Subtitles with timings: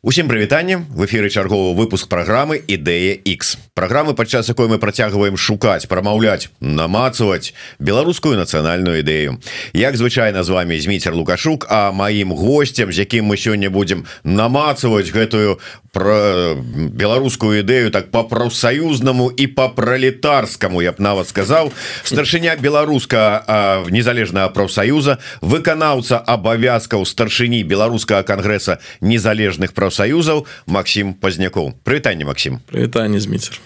[0.00, 5.90] Усім прывітанне в эфиры чарговы выпуск программы ідэя X программы падчас якой мы працягваем шукаць
[5.90, 7.50] прамаўляць намацаваць
[7.82, 9.42] беларускую нацыянальную ідэю.
[9.74, 15.10] Як звычайна з вами зміцер лукашук а маім гостцем з якім мы сёння будзем намацаваць
[15.10, 15.58] гэтую
[15.90, 16.54] про
[16.94, 21.74] беларускую ідэю так по прафсаюзнаму і по пролетарскому я б нават сказаў.
[22.06, 23.42] Старшыня беларуска
[23.90, 33.20] незалежнага прафсаюза выканаўца абавязкаў старшыні беларускага кангрэса незалежных прав прафсаюзаў Макссім пазнякоў прывітанне Макссім прывітанне
[33.20, 33.56] зміцер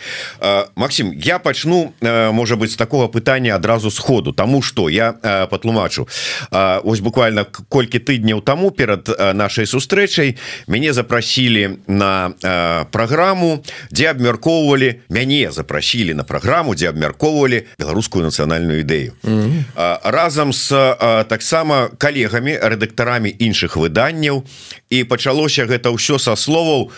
[0.76, 4.32] Макссім я пачну можа быть з такого пытання адразу сходу.
[4.32, 4.88] Тому что?
[4.88, 5.12] Я
[5.50, 6.08] патлумачу
[6.50, 10.36] ось буквально колькі тыдняў таму перад нашай сустрэчай
[10.68, 12.30] мяне запрасілі на
[12.92, 19.12] праграму дзе абмяркоўвалі мяне запрасілі на праграму дзе абмяркоўвалі беларускую нацыянальную ідэю.
[19.24, 19.98] Mm -hmm.
[20.04, 20.70] разам с
[21.28, 24.42] таксама калегамі рэдактарамі іншых выданняў.
[24.92, 26.90] І пачалося гэта ўсё ўсё са словаў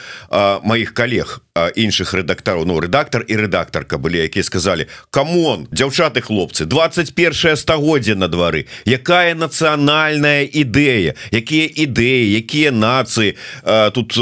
[0.66, 7.54] маіх калег іншых рэдактараў Ну рэдактор і рэдактарка былі якія сказалі камон дзяўчаты хлопцы 21
[7.54, 8.66] стагоддзя на двары.
[8.82, 11.14] Якая нацыянальная ідэя?
[11.30, 12.42] Якія ідэі?
[12.42, 13.38] Якія нацыі?
[13.94, 14.18] Тут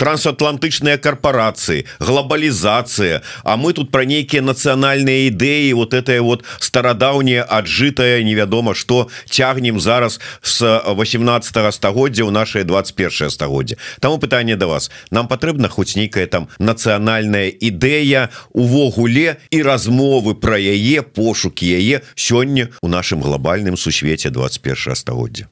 [0.00, 8.24] трансатлантычныя карпорацыі глобалізацыя А мы тут пра нейкія нацыянальныя ідэі вот это вот старадаўняе аджытая
[8.24, 11.28] невядома что цягнем зараз с 18
[11.76, 14.90] стагоддзя ў наше 21 стагоддзя там пытанне до вас.
[15.10, 22.70] Нам патрэбна хоць нейкая там нацыянальная ідэя увогуле і размовы про яе пошукі яе сёння
[22.82, 25.48] у нашым глобальным сусвеце 21 стагоддзя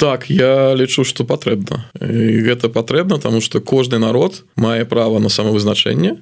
[0.00, 1.84] так я лічу что патрэбна.
[2.00, 6.16] Гэта патрэбна тому что кожны народ мае право на самовызначэнне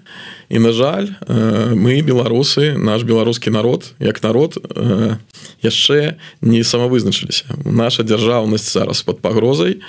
[0.48, 5.16] і на жаль э, мы беларусы наш беларускі народ як народ э,
[5.62, 7.44] яшчэ не самавызначыліся.
[7.64, 9.78] Наша дзяржаўнасць зараз под пагрозай.
[9.78, 9.82] Э,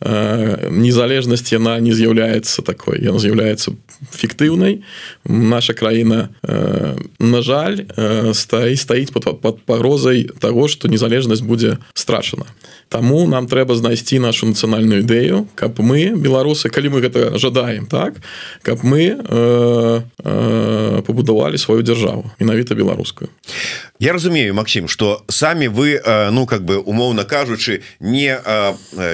[0.00, 3.76] незалежнасць яна не з'яўляецца такой яна з'яўляецца
[4.16, 4.80] фіктыўнай
[5.28, 12.48] наша краіна э, на жаль э, стаі стаіць под, пагрозай того что незалежнасць будзе страчана
[12.90, 18.18] Таму нам трэба знайсці нашу нацыянальную ідэю каб мы беларусы калі мы гэта жадаем так
[18.66, 23.30] каб мы э, э, пабудавалі сваю дзяржаву менавіта беларускую.
[24.02, 26.02] Я разумею Макссім что самі вы
[26.34, 28.34] ну как бы умоўна кажучы не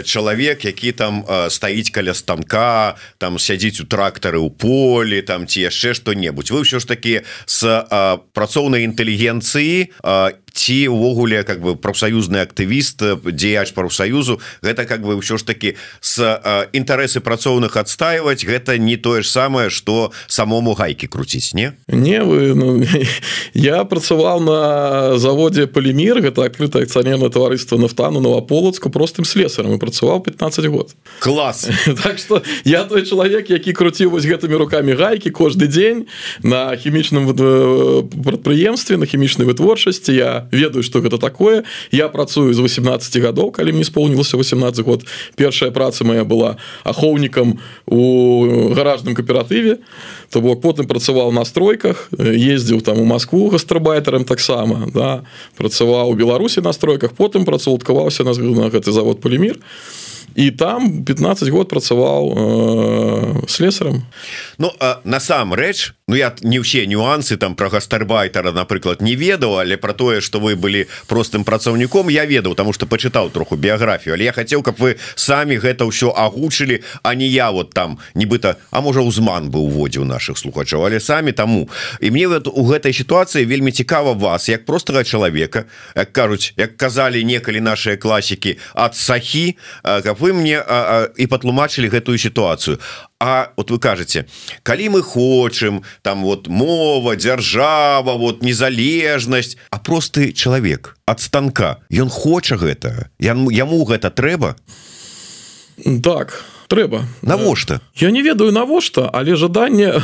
[0.05, 5.93] чалавек які там стаіць каля станка там сядзіць у трактары у полі там ці яшчэ
[5.93, 7.61] што-небудзь вы ўсё ж таки с
[8.33, 15.37] працоўнай інтэлігенцыі і ці увогуле как бы прафсаюзны актывіст дзеяч прафсаюзу гэта как бы ўсё
[15.37, 16.17] ж таки с
[16.73, 21.77] інтарэсы працоўных адстаивать гэта не тое ж самае что самому гайки круціць не?
[21.89, 22.81] Не вы ну,
[23.55, 30.25] я працаваў на заводе полимир гэта открыто акционерное таварыство нафтану новополацку простым слесарам и працаваў
[30.25, 30.97] 15 год.
[31.21, 31.69] Класс!
[32.03, 36.07] Так что я той чалавек які круціў вось гэтымі руками гайки кожны дзень
[36.43, 37.29] на хімічным
[38.25, 40.13] прадпрыемстве на хімічнай вытворчасці.
[40.13, 41.65] Я ведаю что гэта такое.
[41.91, 45.05] Я працую з 18 гадоў калі мне исполнілася 18 год.
[45.37, 49.79] Першая праца моя была ахоўнікам у гаражным кааператыве
[50.31, 55.23] то бок потым працаваў на стройках ездзіў там у Москву гастрабайтарам таксама да.
[55.57, 58.33] Працаваў у беларусі на стройках потым працаўкаваўся на
[58.71, 60.16] гэты завод полимир і
[60.51, 64.07] там 15 год працаваў э, слесарам
[64.59, 64.73] Ну
[65.05, 70.21] насамрэч Ну я не ўсе нюансы там про гастарбайтера напрыклад не ведаў але про тое
[70.21, 74.63] что вы былі простым працаўніком я ведаў тому что почытаў троху біяграфію але я хацеў
[74.63, 79.51] каб вы самі гэта ўсё агучылі а не я вот там нібыта А можа узман
[79.51, 81.69] бы уводзіў наших слухачаў але самі таму.
[82.01, 85.65] І мне вот у гэтай сітуацыі вельмі цікава вас як простага чалавека
[85.97, 91.27] як кажуць як казалі некалі наши класікі ад сахі каб вы мне а, а, і
[91.27, 92.79] патлумачылі гэтую сітуацыю.
[93.21, 94.27] А вот вы кажаце
[94.63, 102.09] калі мы хочам там вот мова дзяржава вот незалежнасць а просты чалавек ад станка ён
[102.09, 103.11] хоча гэта?
[103.19, 104.57] Яму гэта трэба?
[106.03, 107.05] Так трэба.
[107.23, 107.81] Навошта?
[107.95, 109.93] Я не ведаю навошта але жаданне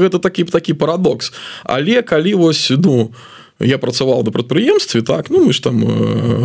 [0.00, 1.32] гэта такі такі парадокс.
[1.64, 3.14] Але калі вось ну
[3.60, 5.82] я працаваў на прадпрыемстве так ну мы ж там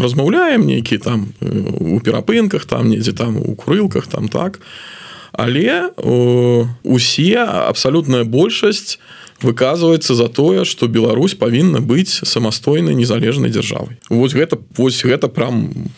[0.01, 4.59] размаўляем нейкі там у перапынках там недзе там у курылках там так.
[5.31, 8.99] Але о, усе абсалютная большасць
[9.41, 13.97] выказваецца за тое что Беларусь павінна быць самастойнай незалежнай дзяржавай.
[14.09, 15.89] Вось гэта вось гэта прям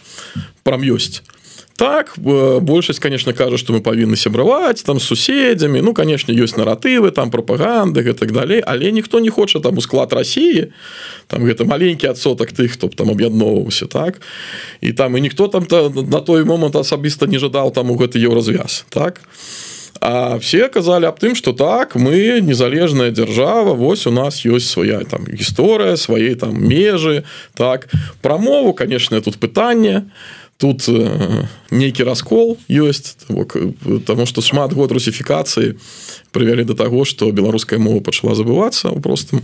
[0.64, 1.24] прям ёсць
[1.76, 5.82] так большасць конечно кажа что мы павінны сябраваць там суседзямі.
[5.82, 9.82] Ну конечно ёсць наратывы там прапаганды и так далей але ніхто не хоча там у
[9.82, 10.74] склад России
[11.28, 14.22] там гэта маленькі адсотак тых хто там аб'ядноўваўся так?
[14.82, 18.20] І там і ніхто там -то на той момант асабіста не жадаў там у гэты
[18.20, 19.22] еўразвяз так?
[20.02, 25.06] А все казалі аб тым что так мы незалежная держава Вось у нас ёсць свая
[25.06, 27.88] там гісторыя свае там межы так?
[28.22, 30.10] Прамову конечно тут пытанне
[30.62, 33.18] тут э, нейкі раскол ёсць
[34.06, 35.74] потому что шмат год русіфікацыі
[36.30, 39.42] прывялі до таго что беларуская мова пачала забывацца у простым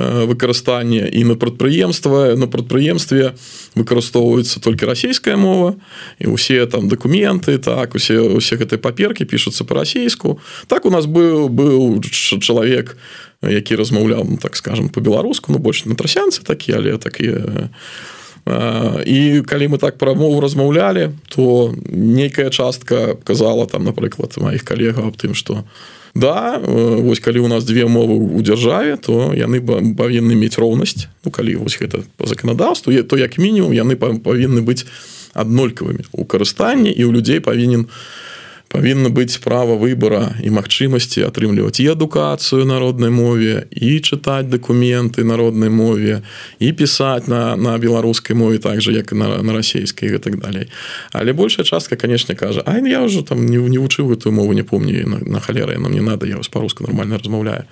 [0.00, 3.36] э, выкарыстанні і на прадпрыемства на прадпрыемстве
[3.76, 5.76] выкарыстоўваецца толькі расійская мова.
[6.18, 11.52] І усе там документы так усе усе гэтай паперки пишутся по-расійску так у нас быў
[11.52, 12.00] быў
[12.40, 12.96] чалавек
[13.42, 17.68] які размаўлял ну, так скажем по-беларуску ну больше на трасянцы такі але такія
[18.46, 25.10] і калі мы так пра мову размаўлялі то нейкая частка казала там напрыклад маіх калегаў
[25.10, 25.64] аб тым что
[26.14, 29.58] да вось калі у нас две мовы у дзяржаве то яны
[29.98, 34.86] павінны мець роўнасць ну калі вось гэта по заканадаўству то як мінімум яны павінны быць
[35.34, 38.25] аднолькавымі у карыстанні і ў людзей павінен у
[38.68, 45.70] павінна быць права выбора і магчымасці атрымліваць і адукацыю народнай мове і чытаць дакументы народнай
[45.70, 46.22] мове
[46.58, 50.68] і пісаць на на беларускай мове так же як на, на расійскай і так далей.
[51.12, 54.62] Але большая частка конечно кажа А я ўжо там не, не вучыў гэтую мову не
[54.62, 57.64] помню на, на халеры нам не надо я вас па-руску нормально размаўляю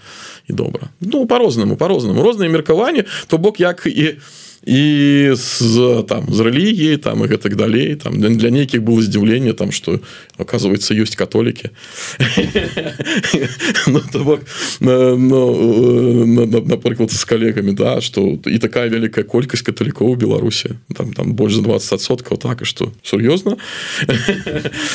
[0.48, 4.16] і добра ну по-рознаму по-рознаму розныя меркаванні то бок як і
[4.66, 7.96] і з там з рэлігіі там і гэтак далей.
[7.96, 10.00] Там для, нейкіх было здзіўленне там что
[10.38, 11.70] оказывается ёсць католікі.
[13.86, 14.00] Ну,
[16.66, 20.80] напрыклад з калегамі да что і такая вялікая колькасць каталікоў беларусі.
[20.96, 23.56] Там там больш за 20соткаў так і что сур'ёзна?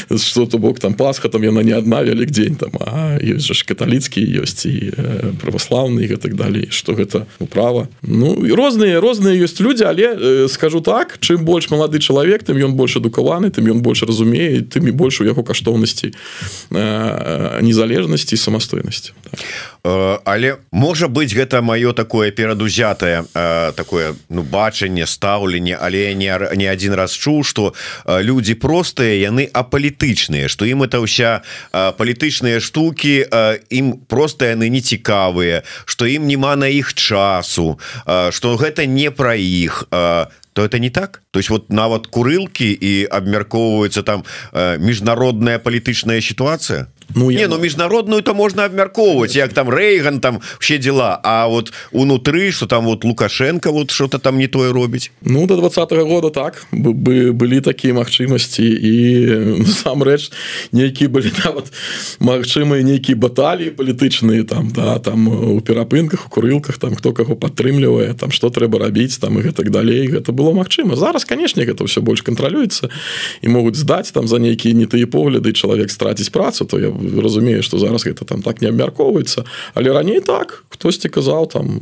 [0.17, 3.53] Что то бок там пасха там яна не адна вялік дзень там а ёсць жа
[3.65, 4.91] каталіцкі ёсць і
[5.41, 7.87] праваслаўны і гэтак далей что гэта права.
[8.01, 12.43] Ну і розныя розныя ёсць ёсць людзі але э, скажу так чым больш малады чалавек
[12.43, 16.11] тым ён больш адукаваны тым ён больш разумее тым і больш у яго каштоўнасці
[16.71, 19.39] э, незалежнасці самастойнасці так.
[19.83, 23.23] Э, але можа быть гэта маё такое перадузятае
[23.75, 27.73] такое ну бачанне стаўленне але не не один раз чуў что
[28.05, 31.41] людзі простыя яны апалітычныя что ім это ўся
[31.71, 33.23] палітычныя штуки
[33.69, 37.79] ім просто яны не цікавыя что ім няма на іх часу
[38.31, 39.87] что гэта не пра іх іх
[40.53, 41.21] то это не так?
[41.31, 44.23] То есть вот нават курылки і абмяркоўваецца там
[44.83, 50.77] міжнародная палітычная ситуация Ну не ну міжнародную то можна абмяркоўваць як там Рэйган там все
[50.77, 55.47] дела А вот унутры что там вот лукашенко вот что-то там не тое робіць Ну
[55.47, 56.65] до двадцать -го года так.
[56.71, 58.95] Бы былі такія магчымасці і
[59.59, 60.31] насамрэч
[60.71, 61.71] нейкі былі нават
[62.19, 68.13] магчымыя нейкія баталіі палітычныя там да там у перапынках у курылках там хто каго падтрымлівае
[68.13, 72.01] там что трэба рабіць там і гэтак далей гэта было магчыма зараз канешне гэта все
[72.01, 72.89] больш кантралюецца
[73.41, 77.63] і могуць здаць там за нейкія не тыя погляды чалавек страціць працу то я разумею
[77.63, 79.45] что зараз гэта там так не абмяркоўваецца.
[79.73, 81.79] Але раней так хтосьці казаў там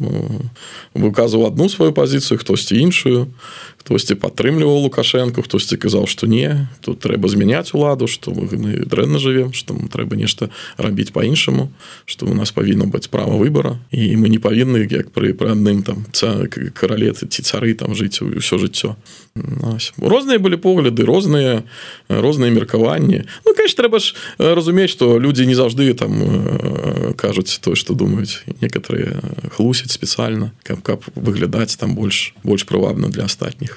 [0.94, 3.28] выказваў одну сваю пазіцыю хтосьці іншую
[3.88, 9.16] хтосьці падтрымліваў лукашенко хтосьці казаў что не тут трэба змяняць уладу что мы, мы дрэнна
[9.16, 11.72] жывем что трэба нешта рабіць по-іншаму
[12.04, 15.88] что у нас павінна быць права выбора і мы не павінны як пры пры адным
[15.88, 16.04] там
[16.76, 19.00] каралеты ці цары там жыць ўсё жыццё
[20.04, 21.64] розныя былі погляды розныя
[22.12, 27.96] розныя меркаванні ну конечно трэба ж разумець что людзі не заўжды там кажуць то что
[27.96, 29.16] думаюць некоторые
[29.56, 33.77] хлусяць спецыяльна каб каб выглядаць там больш больш прывабна для астатніх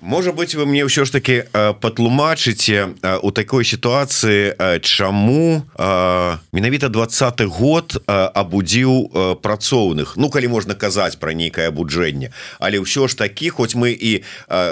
[0.00, 5.68] можа быть вы мне ўсё ж таки э, патлумачыце э, у такой сітуацыі чаму
[6.52, 12.32] менавіта двадцаты год абудзіў працоўных Ну калі можна казаць про нейкае абуджэнне.
[12.58, 14.24] Але ўсё ж такі хоць мы і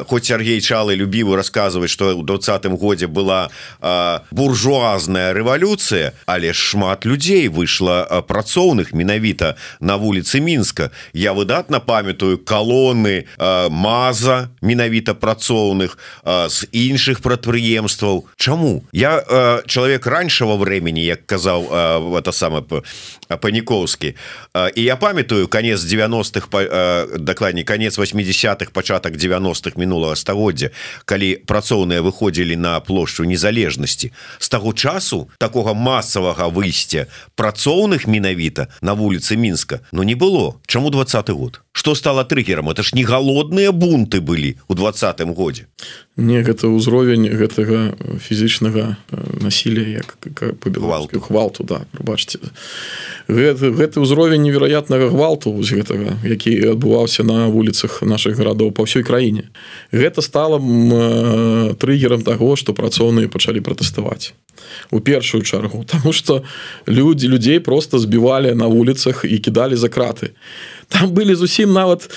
[0.09, 3.53] хоць Сергей чалы любівы расказваць что ў двадцатым годзе была
[4.33, 10.91] буржуазная рэвалюцыя але шмат людзей выйшла працоўных менавіта на вуліцы мінска.
[11.13, 13.29] Я выдатна памятаю калоны
[13.69, 19.27] маза менавіта менавіта працоўных з іншых прадпрыемстваў Чаму я
[19.67, 21.67] чалавек раньшего времени як казаў
[22.15, 22.63] это самое
[23.43, 24.15] паніковскі
[24.75, 26.47] і я памятаю конец 90-х
[27.19, 30.71] дакладней конец 80-х пачатак 90-х мінулага стагоддзя
[31.05, 38.95] калі працоўныя выходзілі на плошчу незалежнасці з таго часу такога масавага выйсця працоўных менавіта на
[38.95, 40.61] вуліцы мінска но не было.
[40.67, 41.63] Чаму двадцатый год?
[41.73, 42.71] Что стало триггером?
[42.71, 45.67] Это ж не галодныя бунты былі у двадцатым годзе.
[46.17, 49.01] Не гэта ўзровень гэтага фізічнага
[49.41, 50.19] насилия як
[50.61, 52.39] по белгвалту хвалту да бачце
[53.29, 59.03] гэты, гэты ўзровень невероятнага гвалту з гэтага які адбываўся на вуліцах наших гарадоў по ўсёй
[59.03, 59.49] краіне.
[59.89, 60.61] Гэта стало
[61.81, 64.37] трыггером того что працоўныя пачалі пратэставаць.
[64.91, 65.85] У першую чаргу.
[65.89, 66.43] Тому что
[66.87, 70.37] люди людей просто збівалі на вуліцах і кідалі за краты
[70.89, 72.09] там былі зусім нават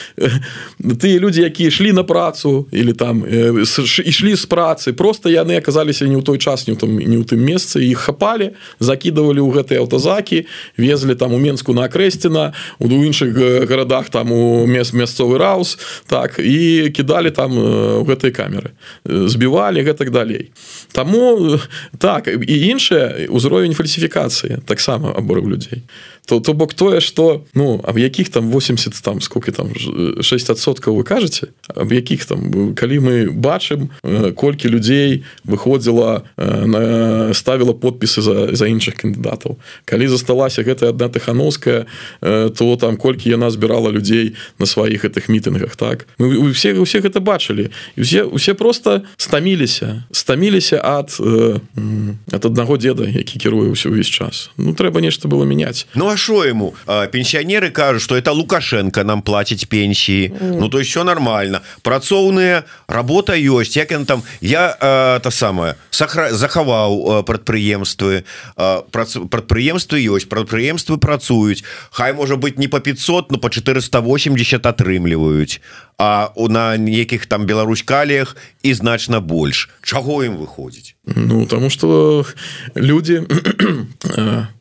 [0.79, 4.93] тыя людзі якія ішлі на працу или там ішлі з працы.
[4.93, 8.55] Просто яны аказаліся не ў той час не там не ў тым месцы іх хапалі
[8.79, 10.47] закидывалі ў гэтыя аўтазакі
[10.79, 13.35] везлі там у менску на акрэсціна у іншых
[13.67, 18.71] гарадах там у мест мясцовы раус так і кідалі там у гэтай камеры.
[19.03, 20.51] Збівалі гэтак далей.
[20.95, 21.59] Таму
[21.99, 25.83] так і іншае ўзровень фальсіфікацыі таксама аборыў людзей
[26.31, 31.03] то то бок тое что ну в якіх там 80 там сколько там 6соткаў вы
[31.03, 38.21] кажаце об якіх там калі мы бачым э, колькі людзей выходзіла э, на ставіла подпісы
[38.21, 39.59] за за іншых кандыдатаў.
[39.85, 41.85] Калі засталася гэта одна тыхановская
[42.21, 46.07] э, то там колькі яна збірала людзей на сваіх гэтых мітынгах так?
[46.17, 47.69] Мы все усе гэта бачылі.
[47.95, 50.03] І усе усе просто стаміліся.
[50.11, 51.11] Стаміліся ад
[52.31, 54.51] от аднаго деда які кіруе ўсё ўвесь час.
[54.57, 55.87] Ну трэба нешта было мяняць.
[55.95, 56.73] Ну а що ему.
[57.11, 60.33] Пенсионеры кажут что это лукашенко нам платить пенсии.
[60.39, 61.61] Ну то есть все нормально.
[61.83, 63.75] Працоўные работа есть.
[63.75, 68.23] Як он там я то самое сахра захаваў прадпрыемствы
[68.55, 75.59] прадпрыемствы ёсць прадпрыемствы працуюць Хай можа быть не по 500 но по 480 атрымліваюць
[76.01, 79.69] а у на некіх там Беларусь каліях і значна больш.
[79.85, 80.97] Чаго ім выходзіць?
[81.05, 82.25] Ну тому что
[82.75, 83.21] люди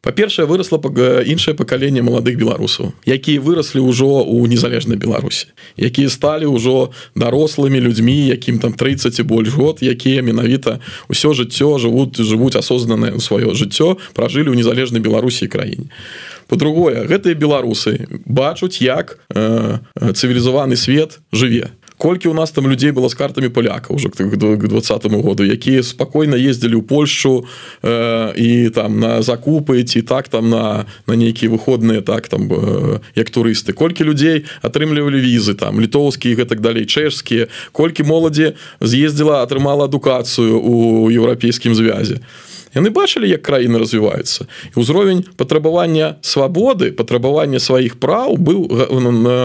[0.00, 0.80] па-першае выросла
[1.25, 8.32] іншае пакаленне маладых беларусаў якія выраслі ўжо у незалежнай Беларусі якія сталі ўжо дарослымі людзьмі
[8.32, 10.80] якім там 30 і больш год якія менавіта
[11.12, 15.92] ўсё жыццё жывуць жывуць асознанае сваё жыццё пражылі ў незалежнай Беларусі краіне
[16.50, 21.71] по-другое гэтыя беларусы бачуць як э, цывілізаваны свет жыве.
[22.00, 26.35] Колькі у нас там людзей было з картамі поляка уже к двадцатому году якія спакойна
[26.35, 27.47] ездзілі ў Польшу
[27.87, 32.99] э, і там на закупы ці так там на на нейкія выходныя так там э,
[33.14, 33.71] як турысты.
[33.73, 37.47] Колькі людзей атрымлівалі візы там літоўскія гэтак далей чэшскія.
[37.71, 44.47] Колькі моладзі з'ездзіла атрымала адукацыю у еўрапейскім звязе то яны бачылі як краіны развіваюцца
[44.77, 48.69] ўзровень патрабавання свабоды патрабавання сваіх праў быў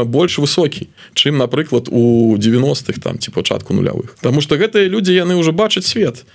[0.06, 4.16] больш высокі чым напрыклад у 90-х там ці пачатку нулявых.
[4.22, 6.26] Таму что гэтыя людзі яны ўжо бачаць свет.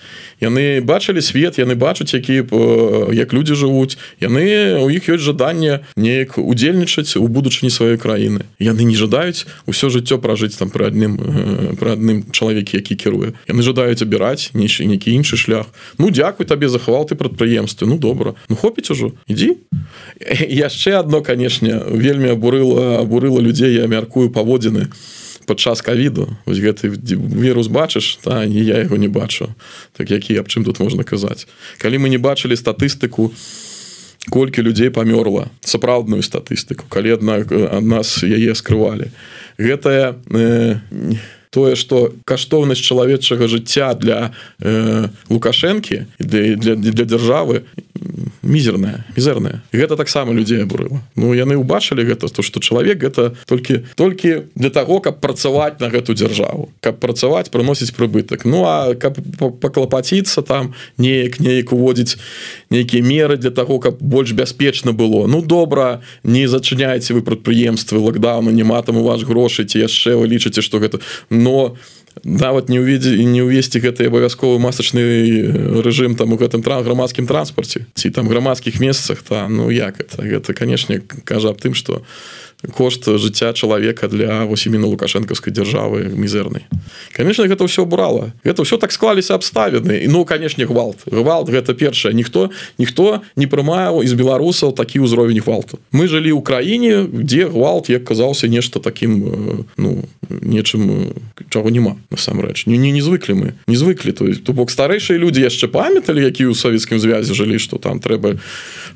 [0.40, 2.48] Яны бачылі свет яны бачаць які
[3.14, 3.96] як людзі жывуць.
[4.20, 8.48] Яны у іх ёсць жаданне неяк удзельнічаць у будучыні сваёй краіны.
[8.58, 11.16] Яны не жадаюць усё жыццё пражыць там пры адным
[11.76, 13.32] пры адным чалавеке які кіруе.
[13.46, 15.70] Яны жадаюць абіраць нейшы нейкі іншы шлях.
[15.98, 19.60] Ну дзякуй табе за захавал ты прадпрыемствы Ну добра Ну хопіць ужо ідзі
[20.48, 24.88] яшчэ одно канешне вельмі абурыла абурыла людзей я мяркую паводзіны
[25.50, 26.28] падчас кавіду.
[26.46, 29.50] Вось гэты вірус бачыш та не я яго не бачу.
[29.98, 31.50] Так які аб чым тут можна казаць.
[31.82, 33.34] Калі мы не бачылі статыстыку
[34.30, 39.10] колькі людзей памёрла сапраўдную статыстыку калі аднак ад нас яе скрывалі.
[39.58, 41.18] Гэтая э, не
[41.50, 44.30] тое что каштоўнасць чалавечага жыцця для
[44.60, 47.66] э, лукашэнкі для, для, для дзяржавы
[48.42, 51.02] мізерная мізерная гэта таксама людзей абурыла.
[51.16, 55.90] Ну яны ўбачылі гэта то что чалавек гэта толькі толькі для того каб працаваць на
[55.90, 58.46] гэту дзяржаву каб працаваць прыносіць прыбытак.
[58.46, 59.18] Ну а каб
[59.60, 62.16] паклапаціцца там неяк неяк уводзіць
[62.70, 65.26] нейкія меры для того каб больш бяспечна было.
[65.26, 70.30] Ну добра не зачыняеце вы прадпрыемствы лакдауна няма там у вас грошай ці яшчэ вы
[70.30, 71.00] лічыце что гэта
[71.40, 71.76] но
[72.24, 77.24] нават не уведзе і не ўвесці гэты абавязковы масачны рэжым там у гэтым тран грамадскім
[77.24, 80.20] транспарце ці там грамадскіх месцах та ну як это?
[80.20, 82.02] Гэта канешне кажа аб тым что
[82.74, 86.66] кошт жыцця чалавека для восьміна лукашэнкаўскай дзяржавы мізэрнай
[87.16, 90.04] конечно гэта ўсё брала это ўсё так склаліся абставіны.
[90.04, 91.04] І ну канешне гвалт.
[91.06, 92.14] Гвалт гэта першае.
[92.14, 95.78] Ніхто ніхто не прымаў из беларусаў такі ўзровень гвалту.
[95.92, 101.14] Мы жылі ў краіне дзе гвалт як казаўся нешта таким э, ну нечым
[101.48, 102.66] чаго няма насамрэч.
[102.66, 104.12] Не не не звыклі мы не звыклі.
[104.12, 108.00] То есть то бок старэйшыя людзі яшчэ памяталі які ў савецкім звязе жылі што там
[108.00, 108.36] трэба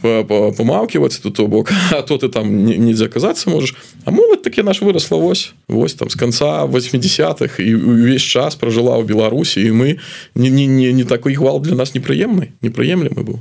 [0.02, 4.82] памаўківаць то то бок а то ты там недзе казацца можаш а моладзь таки наш
[4.82, 9.98] выросла вось вось там с конца 80-х і увесь час прожила ў Беларусі і мы
[10.34, 13.38] не, не, не, не такой гвал для нас непрыемны непрыемлемы быў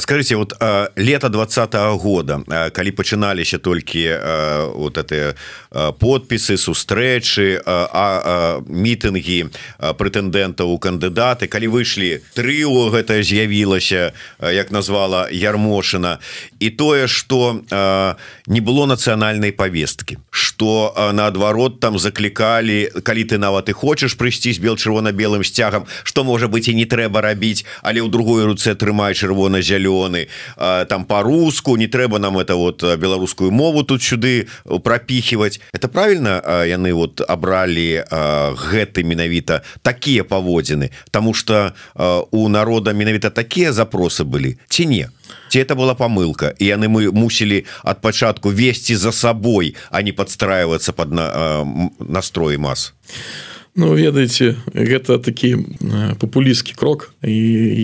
[0.00, 0.54] скажите вот
[0.96, 2.40] лета двадцатого года
[2.72, 4.08] калі пачыналіся толькі
[4.74, 5.34] вот это
[5.98, 16.18] подпісы сустрэчы а мітынгі прэтэндэнтаў у кандыдаты калі выйшлі трыо гэта з'явілася як назвала ярмошина
[16.60, 17.60] і тое что
[18.46, 24.60] не было нацыянальнай повесткі что наадварот там заклікалі калі ты нават і хочаш прыйсці з
[24.60, 29.16] бел чырвона-белым сцягам что можа быть і не трэба рабіць але ў другой руцэ трымай
[29.16, 30.28] чырвона-зялёны
[30.88, 34.48] там по-руску не трэба нам это вот беларускую мову тут сюды
[34.84, 35.60] пропихивать?
[35.72, 38.04] Это правильно яны вот абралі
[38.54, 41.72] гэты менавіта такія паводзіны тому что
[42.30, 45.08] у народа менавіта такія запросы былі ці не
[45.48, 46.54] ці это была помылка?
[46.58, 51.66] І яны мы мусілі ад пачатку весці за сабой а не подстраиваться под на
[51.98, 52.92] настроі масс.
[52.92, 55.54] а Ну ведаеце гэта такі
[56.18, 57.14] папулістскі крок.
[57.22, 57.34] І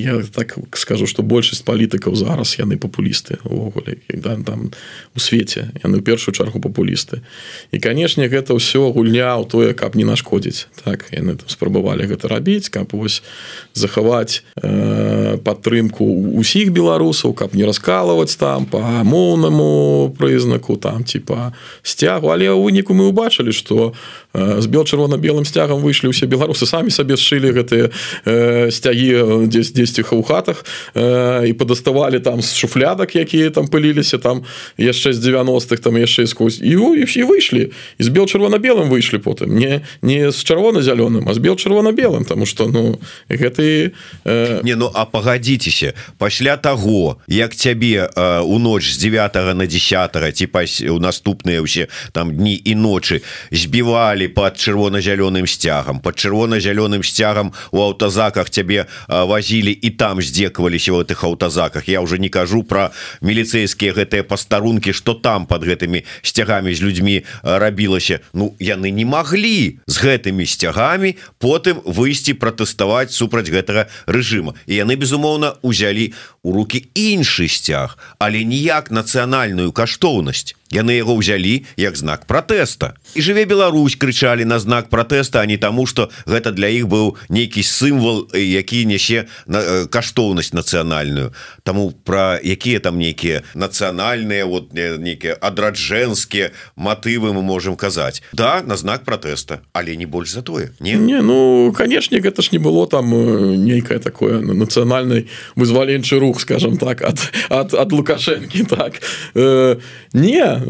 [0.02, 4.74] я так скажу что большасць палітыкаў зараз яны папулісты увогуле да, там
[5.14, 7.22] у свеце яны ў першую чаргу папулісты
[7.70, 10.66] і канешне гэта ўсё гульня ў тое каб не нашкодзіць.
[10.82, 13.22] Так яны там спрабавалі гэта рабіць каб вось
[13.70, 16.02] захаваць э, падтрымку
[16.34, 21.54] усіх беларусаў каб не раскалываць там по моўнаму прызнаку там типа
[21.86, 22.34] сцягу.
[22.34, 23.94] Але ў выніку мы убачылі что
[24.34, 27.92] э, з бел чырвона-белым сцягам выйшлі ўсе беларусы самі сабе сшылі гэтыя
[28.24, 30.64] э, сцягі дзесь дзесьціха ў хатах
[30.96, 34.48] э, і падаставалі там з шуфлядак якія там пыліліся там
[34.80, 39.84] яшчэ з 90-х там яшчэ сквозь і все выйшлі з бел чырвона-белым выйшлі потым не
[40.02, 42.98] не з чырвона-зялёным а з бел чырвона-белым тому что ну
[43.28, 43.92] гэты
[44.24, 44.60] э...
[44.64, 50.36] не ну а пагадзіцеся пасля таго як цябе э, у ноч з 9 на 10
[50.36, 56.16] ці пас у наступныя ўсе там дні і ночы збівалі под чырвона-зялёным сцягам сцягам под
[56.16, 62.28] чырвона-зялёным сцягам у аўтазаках цябе вазілі і там здзекаваліся в этих аўтазаках я уже не
[62.28, 62.92] кажу про
[63.23, 68.21] міліцейскія гэтыя пастарункі что там под гэтымі сцягамі з людзьмі рабілася.
[68.35, 74.52] Ну яны не маглі з гэтымі сцягамі потым выйсці пратэставаць супраць гэтага рэжыма.
[74.68, 76.12] І яны безумоўна узялі
[76.44, 82.99] у руки іншы сцяг але ніяк нацыянальную каштоўнасць яны яго ўзялі як знак пратэста.
[83.14, 87.14] І жыве Беларусь крычалі на знак пратэста а не таму что гэта для іх быў
[87.31, 91.31] нейкі сімвал які нясе на каштоўнасць нацыянальную.
[91.62, 98.23] Таму про якія там нейкія нацыянальныя вот нейкія адраджэнскія матывы мы можемм казаць.
[98.32, 100.99] Да на знак пратэста але не больш за тое не?
[100.99, 103.15] Не ну канешне гэта ж не было там
[103.63, 109.00] нейкае такое нацыянальнай вызваленчы рух скажем так от от, от лукашэнкі так.
[109.34, 109.76] Э,
[110.13, 110.63] не э,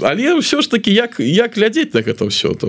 [0.00, 2.68] але ўсё ж таки як як глядзець на гэта ўсё то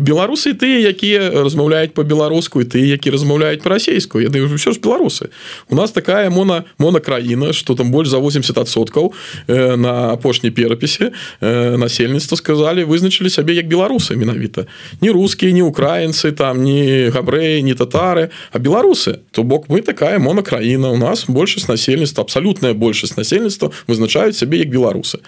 [0.00, 5.30] беларусы тыя якія размаўляюць по-беларуску і ты які размаўляюць по-расейску яны ўсё ж беларусы
[5.68, 9.12] у нас такая мона монакраіна что там больш за 80соткаў
[9.46, 14.66] э, на апошняй перапісе э, насельніцтва сказали вызначылі сябе як беларусы менавіта
[15.00, 18.30] не рускія не украінцы там не габрэі не татары.
[18.52, 24.36] А беларусы то бок мы такая монакраіна у нас большасць насельніцтва абсалютная большасць насельніцтва вызначаюць
[24.36, 25.21] сябе як беларусы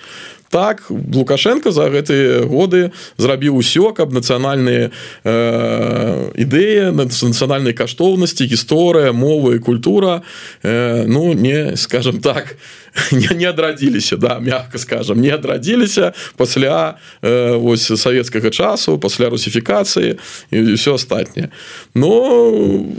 [0.54, 4.94] так лукашенко за гэтыя годы зрабіў усё каб нацыянальныя
[5.26, 10.22] э, ідэі нацыянальнай каштоўнасці гісторыя мова і культура
[10.62, 17.56] э, ну не скажем так не, не адрадзіліся да мягко скажем не адрадзіліся пасля э,
[17.56, 20.16] вось савецкага часу пасля русіфікацыі
[20.50, 21.50] і все астатняе.
[21.94, 22.10] Но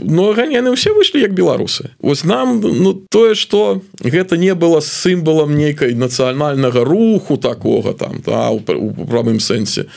[0.04, 1.90] но ганены ўсе выйшлі як беларусы.
[2.00, 8.50] Ось нам ну тое что гэта не было сімвалам нейкай нацыянальнага руху такога там да,
[8.50, 9.84] у, у правым сэнсе.
[9.84, 9.90] то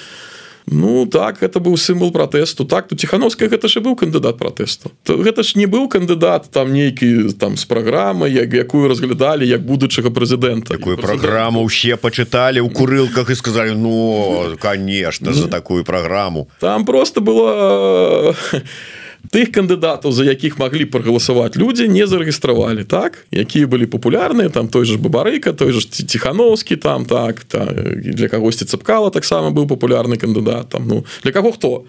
[0.71, 5.17] Ну так это быў сімвол пратэсту так то ціхановская гэта ж быў кандыдат пратэсту то
[5.17, 10.13] гэта ж не быў кандыдат там нейкі там з праграмы як якую разглядалі як будучага
[10.13, 16.85] прэзідэнта такую праграму ўсе пачыталі ў курылках і сказалі ну конечно за такую праграму там
[16.85, 18.35] просто было
[19.27, 23.27] тых кандыдатаў за якіх маглі прагаласаваць людзі не зарэгістравалі так?
[23.31, 27.65] Якія былі папулярныя там той же бабарыка той же ціхановскі там так та,
[27.99, 31.83] для кагосьці цапкала таксама быў папулярны кандыдат там ну для каго хто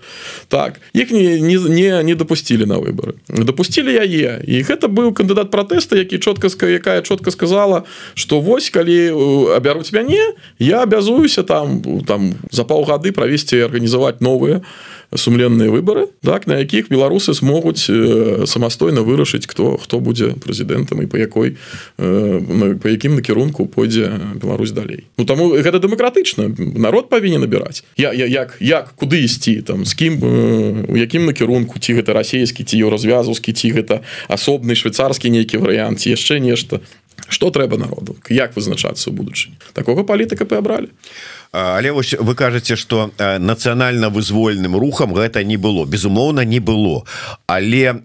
[0.49, 3.15] так іх не не не, не дапусцілі на выборы.
[3.29, 9.55] Дапусцілі яе і гэта быў кандыдат пратэста які чотка якая чотка сказала что вось калі
[9.57, 14.61] абяруць мяне я абязуюся там там за паўгады правесці арганізаваць новыя
[15.15, 17.91] сумленныя выборы так на якіх беларусы смогуць
[18.47, 21.57] самастойна вырашыць кто хто будзе прэзідэнтам і по якой
[21.97, 25.07] по якім накірунку пойдзе Беларусь далей.
[25.19, 26.55] Ну таму гэта дэмакратычна.
[26.79, 30.23] Народ павінен набіраць я, я як як куды ісці там з кім
[30.89, 36.39] у якім накірунку ці гэта расійскі ці развязаўскі ці гэта асобны швейцарскі нейкі варыянт яшчэ
[36.39, 36.81] нешта.
[37.29, 38.17] Что трэба народу?
[38.31, 39.55] Як вызначацца ў будучыні?
[39.77, 40.89] Такога палітыка пабралі
[41.53, 45.85] але вось вы кажаце что нацыянальна-вызвольным рухам гэта не было.
[45.85, 47.03] Безумоўна не было.
[47.47, 48.03] Але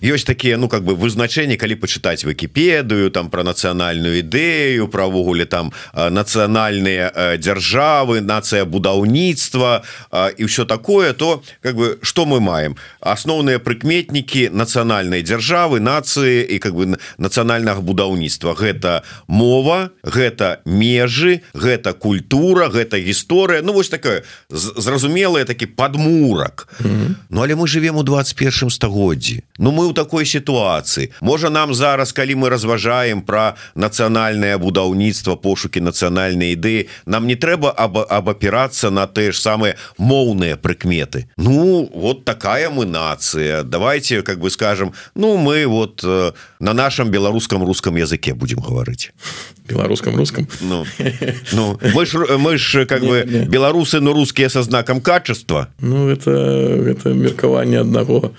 [0.00, 5.72] ёсць такія ну как бы вызначэнні калі пачытаць вкіпедыю там про нацыянальную ідэю правогуле там
[5.94, 9.82] нацыянальныя дзяржавы нацыя будаўніцтва
[10.38, 12.76] і ўсё такое то как бы что мы маем?
[13.00, 18.54] Асноўныя прыкметнікі нацыянальнай дзяржавы нацыі і как бы нацыянальнага будаўніцтва.
[18.54, 26.90] Гэта мова гэта межы гэта культура гэта гісторыя Ну вось такая зразумелая такі подмурак mm
[26.90, 27.14] -hmm.
[27.30, 29.42] Ну але мы живем у 21 стагоддзі.
[29.58, 31.10] Ну мы ў такой сітуацыі.
[31.20, 37.74] Можа нам зараз калі мы разважаем про нацыянальнае будаўніцтва пошукі нацыянальнай ідэі нам не трэба
[37.76, 41.24] аб абапірацца на тыя ж самыя моўныя прыкметы.
[41.36, 43.62] Ну вот такая мы нацыя.
[43.62, 49.12] Давайте как бы скажем Ну мы вот э, на нашем беларускам рускам языке будем гаварыць.
[49.68, 50.86] Беларускам рускам ну,
[51.52, 53.44] ну, мы ж, мы ж как не, бы не.
[53.46, 58.32] беларусы но рускія со знаком качества Ну это это меркаванне аднаго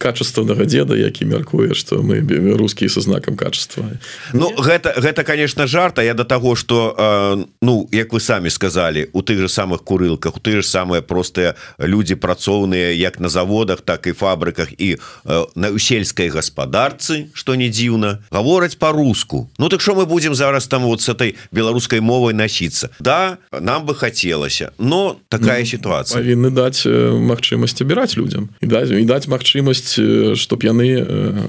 [0.00, 3.84] качественного деда які мяркуе что мы русские со знаком качества.
[4.32, 9.10] Ну гэта гэта конечно жарта я до того что э, ну як вы самі сказали
[9.12, 13.80] у тых же самых курылках у ты же самые простыя люди працоўныя як на заводах
[13.82, 19.82] так і фабрыках і э, на сельской гаспадарцы что не дзіўна гавораць по-руску Ну так
[19.82, 24.72] что мы будем зараз там вот с этой беларускай мовой носиться да нам бы хотелася
[24.78, 30.62] но такая ну, ситуация павінны даць магчымасць абіраць людям і даць і даць магчымасць чтоб
[30.62, 31.04] яны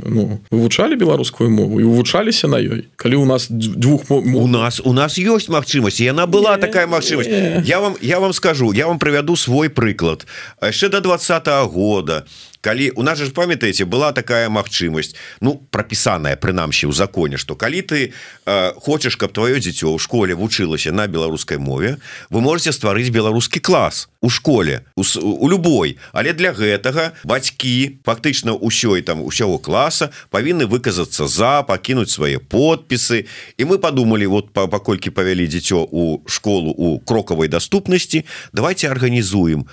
[0.06, 2.88] ну, вывучалі беларускую мову і вывучаліся на ёй.
[2.95, 7.30] Калі у нас двух у нас у нас ёсць магчымасць яна была не, такая магчымасць.
[7.65, 10.25] я вам я вам скажу я вам прывяду свой прыклад.
[10.62, 12.25] Яшчэ до двадцатого года
[12.62, 17.82] калі у нас же памятаеце была такая магчымасць ну прапісаная прынамсі ў законе что калі
[17.82, 18.13] ты
[18.45, 21.97] э, хочаш каб твоё дзіцё ў школе вучылася на беларускай мове
[22.30, 25.97] вы можете стварыць беларускі клас у школе у, у любой.
[26.13, 33.26] Але для гэтага бацькі фактычна ўсёй там усяго класа павінны выказацца за пакінуць свае подпісы.
[33.58, 39.65] І мы подумалі вот паколькі павялі дзіцё у школу у крокавай доступнасці давайте органнізуем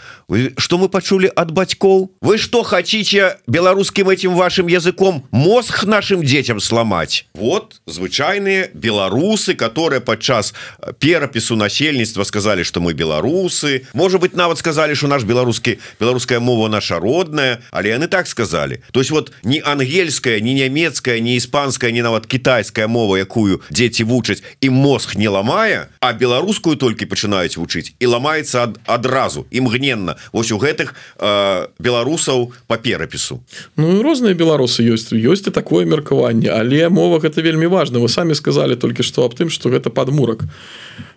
[0.57, 2.17] что мы пачулі ад бацькоў?
[2.21, 7.27] Вы что хотите хотите беларускім этим вашим языком мозг нашим детям сломать?
[7.35, 10.55] Вот звычайные беларусы которые падчас
[11.01, 16.69] перапісу насельніцтва сказали что мы беларусы может быть нават сказали что наш беларускі беларуская мова
[16.69, 21.91] наша родная але яны так сказали то есть вот не ангельская не нямецкая не іспанская
[21.91, 27.57] не нават китайская мова якую дети вучаць і мозг не ламая а беларускую толькі пачынаюць
[27.57, 33.41] вучыць і ламаецца ад адразу імгненна ось у гэтых э, беларусаў по перапісу
[33.77, 35.09] Ну розныя беларусы ёсць.
[35.11, 36.53] Ёсць і такое меркаванне.
[36.53, 37.99] Але мова гэта вельмі важна.
[37.99, 40.45] Вы самі сказали толькі што аб тым что гэта падмурак.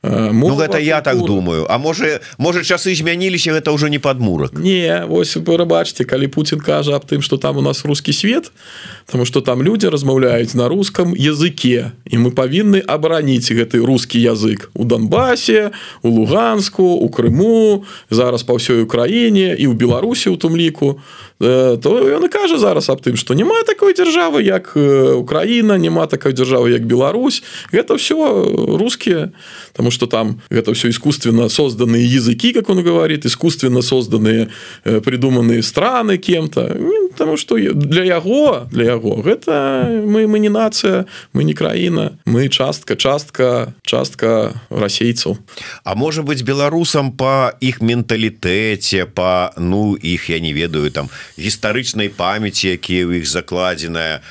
[0.03, 1.67] Э, ну, гэта я так думаю.
[1.69, 4.55] А можа можа часы змяніліся гэта ўжо не падмурак?
[4.55, 8.51] Не вось прабачце калі Путін кажа аб тым что там у нас русский свет
[9.11, 14.71] тому что там люди размаўляюць на русском языке і мы павінны абараніць гэты русский язык
[14.73, 20.55] у Донбасе у луганску у Крыму зараз па ўсёй краіне і ў беларусі у тым
[20.55, 20.97] ліку
[21.81, 26.33] то ён і кажа зараз аб тым что няма такой дзяржавы як Украіна няма такой
[26.33, 28.45] дзяржавы як Беларусь гэта все
[28.77, 29.33] русские
[29.73, 34.49] тому что там это все искусственно созданные языки, как он говорит, искусственно созданные,
[34.83, 36.77] э, придуманные страны кем-то.
[37.11, 42.49] Потому что для яго, для яго, это мы, мы не нация, мы не краина, мы
[42.49, 45.37] частка, частка, частка расейцев.
[45.83, 52.09] А может быть, белорусам по их менталитете, по, ну, их, я не ведаю, там, историчной
[52.09, 54.21] памяти, какие у их закладенная,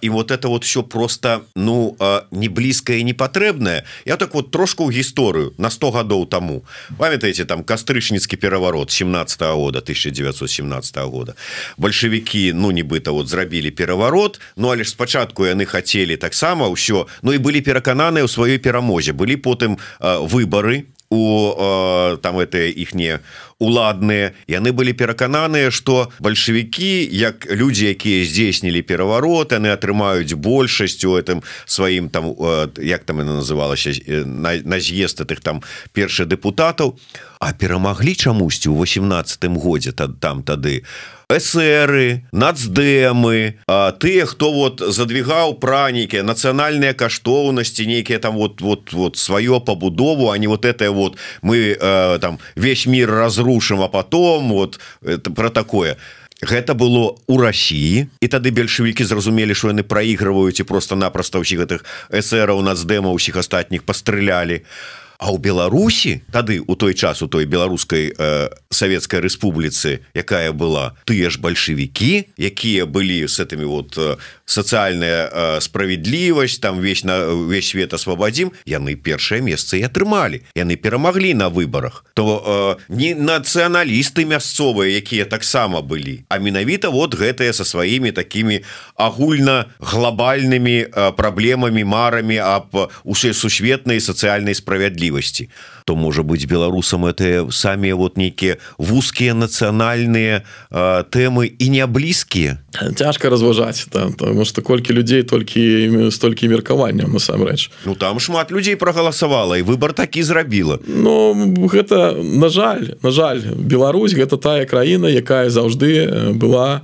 [0.00, 1.96] і вот это вот все просто ну
[2.30, 6.62] не блізкае і непатрэбнае я так вот трошку ў гісторыю на 100 гадоў таму.
[6.98, 11.34] Памятаеце там кастрычніцкі пераворот 17 -го года 1917 -го года.
[11.78, 17.32] Бальшавікі ну нібыта вот зрабілі пераворот Ну але ж спачатку яны хацелі таксама ўсё Ну
[17.32, 19.12] і былі перакананыя ў сваёй перамозе.
[19.12, 23.20] Былі потым выборы у там это іхнія
[23.62, 24.34] уладныя.
[24.50, 31.46] Яны былі перакананыя что бальшавікі як людзі якія здзейснілі пераварот яны атрымаюць большасць у этом
[31.66, 32.34] сваім там
[32.82, 33.94] як там яна называлася
[34.26, 35.62] на, на з'езд тых там
[35.94, 36.98] першых депутатаў
[37.42, 40.86] а перамаглі чамусьці у 18 годзе тад там тады
[41.26, 43.58] эсеры нацдэмы
[43.98, 50.30] тыя хто вот задвигаў пра нейкія нацыянальныя каштоўнасці нейкія там вот вот вот сваё пабудову
[50.30, 55.34] а не вот это вот мы э, там весь мир разрушим а потом вот это
[55.34, 55.96] про такое.
[56.42, 61.82] Гэта было у Росіі і тады бальшавікі зразумелі що яны праігрываюць і просто-напросто ўсіх гэтых
[62.06, 64.62] эсэраў нацдэма ўсіх астатніх пастрылялі.
[64.62, 70.50] а А ў Беларусі тады у той час у той беларускай э, савецкай рэспубліцы якая
[70.50, 74.18] была тыя ж бальшавікі якія былі с этими вот э,
[74.50, 80.42] сацыяльная э, справядлівасць там весь на весь свет асвабадзім яны першае месца і атрымалі.
[80.58, 87.14] Яны перамаглі на выборах то э, не нацыяналісты мясцовыя якія таксама былі а менавіта вот
[87.14, 88.66] гэтыя со сваімі такими
[88.98, 95.48] агульна глобальнымі э, праблемамі марамі аб усе сусветнай сацыяльнай справядлівасці справядлівасці
[95.84, 102.58] то можа быть беларусам это самі вот нейкія вузкія нацыянальныя тэмы і не блізкія
[102.96, 108.76] цяжка разважаць там потому что колькі людзей толькі столькі меркаванням насамрэч Ну там шмат людзей
[108.76, 111.34] прогаласавала і выбор такі зрабіла Ну
[111.68, 116.82] гэта на жаль на жаль Беларусь гэта тая краіна якая заўжды была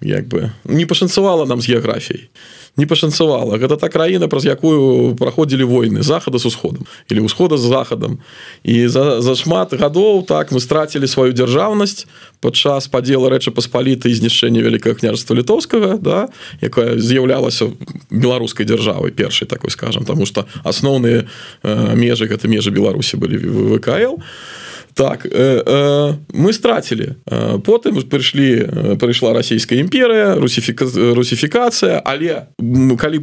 [0.00, 2.30] як бы не пашанцавала нам з геаграфіяй
[2.78, 7.66] не пашанцавала гэта та краіна праз якую праходзілі войны захада з усходам или усхода з
[7.78, 8.18] захадам
[8.62, 12.06] і за, за шмат гадоў так мы страцілі сваю дзяржаўнасць
[12.42, 16.28] падчас падзела рэчы паспаліты знішчэння вялікае княжства літоўскага да
[16.60, 17.70] якая з'яўлялася
[18.10, 23.38] беларускай дзяржавай першай такой скажем тому что асноўныя э, межы гэта межы беларусі былі
[23.78, 24.66] вКл і
[24.98, 32.50] так э, э, мы страцілі э, потым прыйшлі э, прыйшла расійская імперыя русіфіка русіфікацыя але
[32.98, 33.18] калі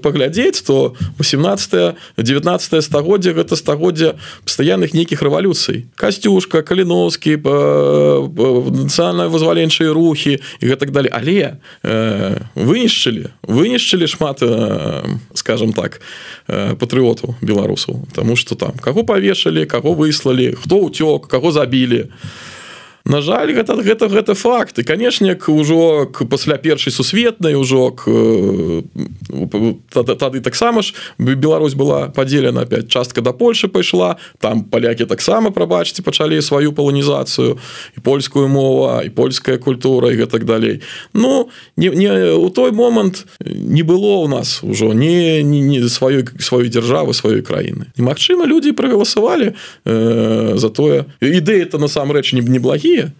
[0.00, 5.92] паглядзець то 18 19 стагоддзя гэта стагоддзя пастаянных нейкіх рэвалюцый.
[6.00, 11.12] Касцюшка каліновскі нацыянальна вызваленчыя рухі і гэтак далей.
[11.12, 16.00] Але э, вынішчылі вынішчылі шмат э, скажем так
[16.48, 18.06] э, патрыотаў беларусаў.
[18.14, 22.06] Таму что там каго павешалі каго выслалі хто ўцёк каго забілі
[23.08, 24.78] на жаль гэта гэта гэта факт.
[24.78, 27.96] І канешне ўжо пасля першай сусветнай ужо
[29.92, 36.02] тады таксама ж Беларусь была падзелена опять частка да Польши пайшла там палякі таксама прабачце
[36.02, 37.58] пачалі сваю паланізацыю
[37.96, 40.82] і польскую мова і польская культура і гэтак далей.
[41.14, 46.28] Ну не, не у той момант не было у нас ужо не не, не сваёй
[46.38, 47.88] сваёй дзяржавы сваёй краіны.
[47.96, 51.08] І Мачыма людзі прагаласавалі э, за тое.
[51.20, 53.10] Ідэі это насамрэч не неблагія такія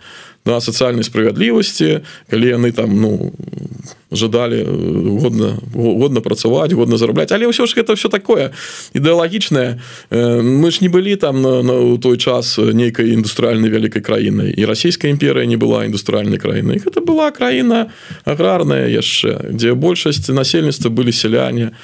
[0.49, 2.01] на сацыяльнай справядлівасці
[2.33, 3.33] калі яны там ну
[4.13, 4.65] жадалі
[5.21, 8.57] годна годна працаваць годна зарабляць але ўсё ж гэта все такое
[8.97, 9.77] ідэалагічнае
[10.41, 15.13] мы ж не былі там на, на той час нейкай індустрыальнай вялікай краінай і расійская
[15.13, 17.93] імперыя не была індустрыальнай краінай гэта была краіна
[18.25, 21.77] аграрная яшчэ дзе большасць насельніцтва былі сяляне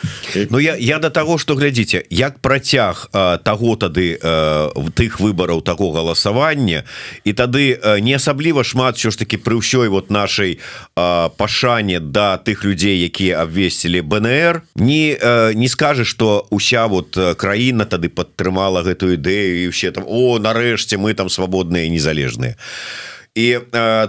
[0.51, 3.13] Ну я я до того что глядзіце як працяг
[3.45, 6.89] таго тады в тых выбараў таго галасавання
[7.25, 10.61] і тады не асабліва шмат що ж таки пры ўсёй вот нашай
[10.95, 14.63] пашане да тых людзей якія абвесцілі БНР.
[14.77, 15.19] Не
[15.55, 21.01] не скажешь что уся вот краіна тады падтрымала гэтую ідэю і все там о нарэшце
[21.01, 22.55] мы там свабодныя незалежныя
[23.35, 23.59] і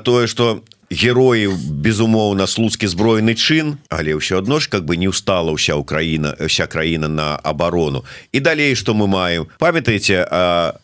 [0.03, 1.49] тое что героі
[1.81, 6.67] безумоўна слуцкі збройны чын але ўсё адно ж как бы не устала ўся Украіна вся
[6.67, 9.47] краіна на оборону і далей что мы маем.
[9.58, 10.25] Памятаеце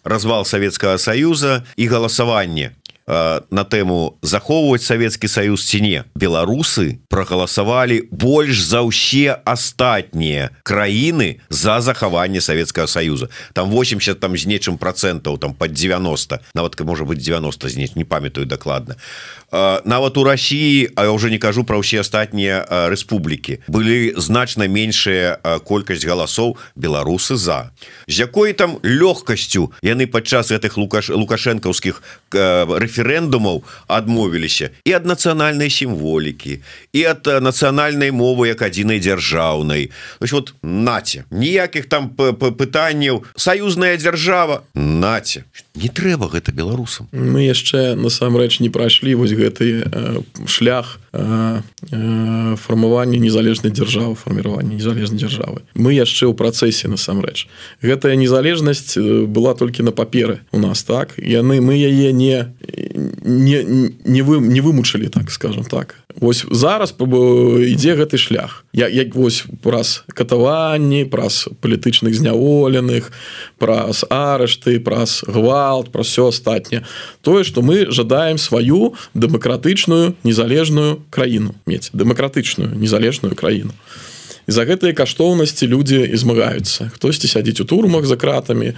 [0.04, 2.74] развал Савецкага союза і галасаванне
[3.12, 6.04] на тэму захоўваць Савецкі Саюз ці не?
[6.15, 13.28] беларусы прагаласавалі больш за ўсе астатнія краіны за захаванне Савецкага Саюза.
[13.54, 18.06] Там 80 там з нечым процентаў там под 90 нават можа быть 90 знець не
[18.06, 18.95] памятаю дакладна
[19.51, 25.37] нават у Росіі А уже не кажу про ўсе астатнія рэспублікі былі значна меншая
[25.67, 27.71] колькасць галасоў беларусы за
[28.07, 36.61] з якой там лёгкасцю яны падчас гэтых лукаш лукашэнкаўскіх рэферэндумаў адмовіліся і ад нацыянальнай сімволікі
[36.93, 39.91] і ад нацыянальнай мовы як адзінай дзяржаўнай.
[40.19, 41.25] Вот наце.
[41.31, 43.23] Ніякіх там пытанняў.
[43.35, 44.63] Саюзная дзяржава?
[44.75, 45.43] Наце
[45.75, 47.07] не трэба гэта беларусам.
[47.12, 55.60] Мы яшчэ насамрэч не прайшлі вось гэты э, шлях фармавання незалежнай дзяржавы фарміравання незалежнай дзяржавы.
[55.76, 57.52] Мы яшчэ ў працэсе насамрэч.
[57.84, 58.95] Гэтая незалежнасць
[59.28, 61.19] была толькі на паперы у нас так?
[61.19, 62.56] Яны мы яе не
[63.28, 66.00] не не вы не вымучылі так скажем так.
[66.15, 68.65] Вось зараз ідзе гэты шлях.
[68.71, 73.12] Я як вось праз катаванні праз палітычных зняволеных
[73.60, 76.86] праз арышты праз гвалт про все астатняе.
[77.21, 81.89] Тое что мы жадаем сваю дэмакратычную незалежную краіну мець.
[81.93, 83.73] Дэмакратычную незалежную краіну
[84.47, 86.89] за гэтыя каштоўнасці людзі і змагаюцца.
[86.95, 88.73] Хтосьці сядзіць у турмах за кратамі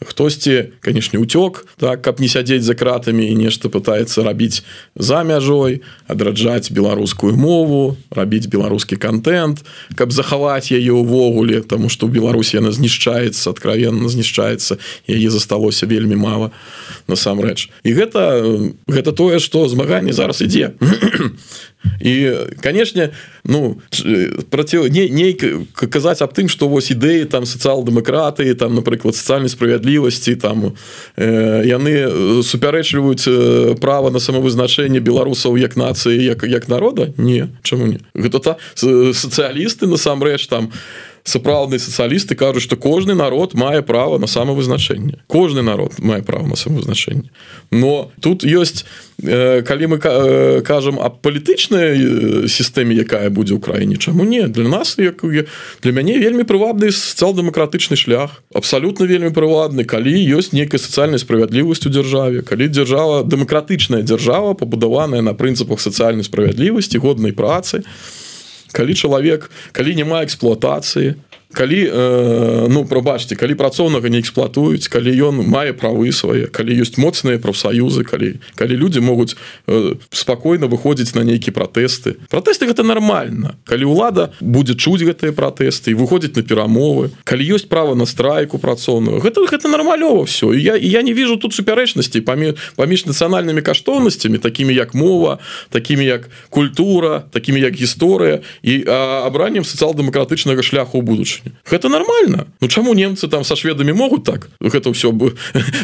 [0.00, 4.62] хтосьці канешне уцёк так каб не сядзець за кратамі і нешта пытаецца рабіць
[4.94, 12.14] за мяжой адраджаць беларускую мову рабіць беларускі контент каб захаваць яе ўвогуле тому что ў
[12.14, 14.78] беларусі яна знішчаецца откровенно знішчаецца
[15.08, 16.50] яе засталося вельмі мала
[17.08, 17.70] насамрэч.
[17.82, 18.22] І гэта
[18.86, 20.72] гэта тое что змаганне зараз ідзе.
[22.02, 23.14] І канешне
[23.48, 23.80] ну
[24.50, 25.42] праціў не нейк
[25.74, 30.76] казаць аб тым што вось ідэі там сацыял-дэмакраты там напрыклад сацыяльнай справядлівасці там
[31.16, 37.10] э, яны супярэчліваюць э, права на самавызначэнне беларусаў як нацыі як як народа?
[37.16, 37.48] Не.
[37.62, 37.98] Чаму не?
[38.14, 40.68] Гэта та сацыялісты насамрэч там
[41.24, 45.24] сапраўдныя сацыялісты кажуць што кожны народ мае права на самавызначэнне.
[45.26, 47.30] Кожны народ мае права на самавызначэнне.
[47.70, 48.84] Но тут ёсць
[49.18, 49.98] калі мы
[50.62, 54.46] кажам аб палітычнай сістэме якая будзе ў краіне чаму не?
[54.46, 55.26] Для нас як
[55.82, 58.42] для мяне вельмі прывабны сацыял-дэмакратычны шлях.
[58.54, 65.22] Абсалютна вельмі прывадны калі ёсць нейкая сацыяльнай справядлівасць у дзяржаве калі дзяржава дэмакратычная дзяржава пабудаваная
[65.22, 67.82] на прынцыпах сацыяльнай справядлівасці годнай працы
[68.72, 71.14] калі чалавек калі няма эксплуатацыі
[71.52, 77.00] калі э, ну прабачце калі працоўнага не эксплуатуюць калі ён мае правы свае калі ёсць
[77.00, 79.32] моцныя прафсаюзы калі калі людзі могуць
[79.66, 82.20] э, спакойна выходзіць на нейкія пратэсты.
[82.28, 87.96] Пратэсты гэта нормально калі ўлада будзе чуць гэтыя пратэсты выходзіць на перамовы калі ёсць права
[87.96, 93.08] на страйку працоўную гэта гэта нармалёва все я я не вижу тут супярэчнасці памі паміж
[93.08, 95.40] нацыянальнымі каштоўнасцямі такімі як мова
[95.72, 98.84] такімі як культура такімі як гісторыя і
[99.24, 102.46] абраннем сацыял-дэмакратычнага шляху будучы будучыню гэта нормально.
[102.60, 104.50] Ну чаму немцы там со шведамі могуць так?
[104.60, 105.34] Гэта все бы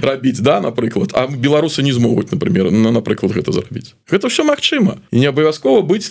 [0.03, 4.99] рабіць да напрыклад а беларусы не змогуць например на напрыклад гэта зрабіць гэта все магчыма
[5.11, 6.11] і не абавязкова быць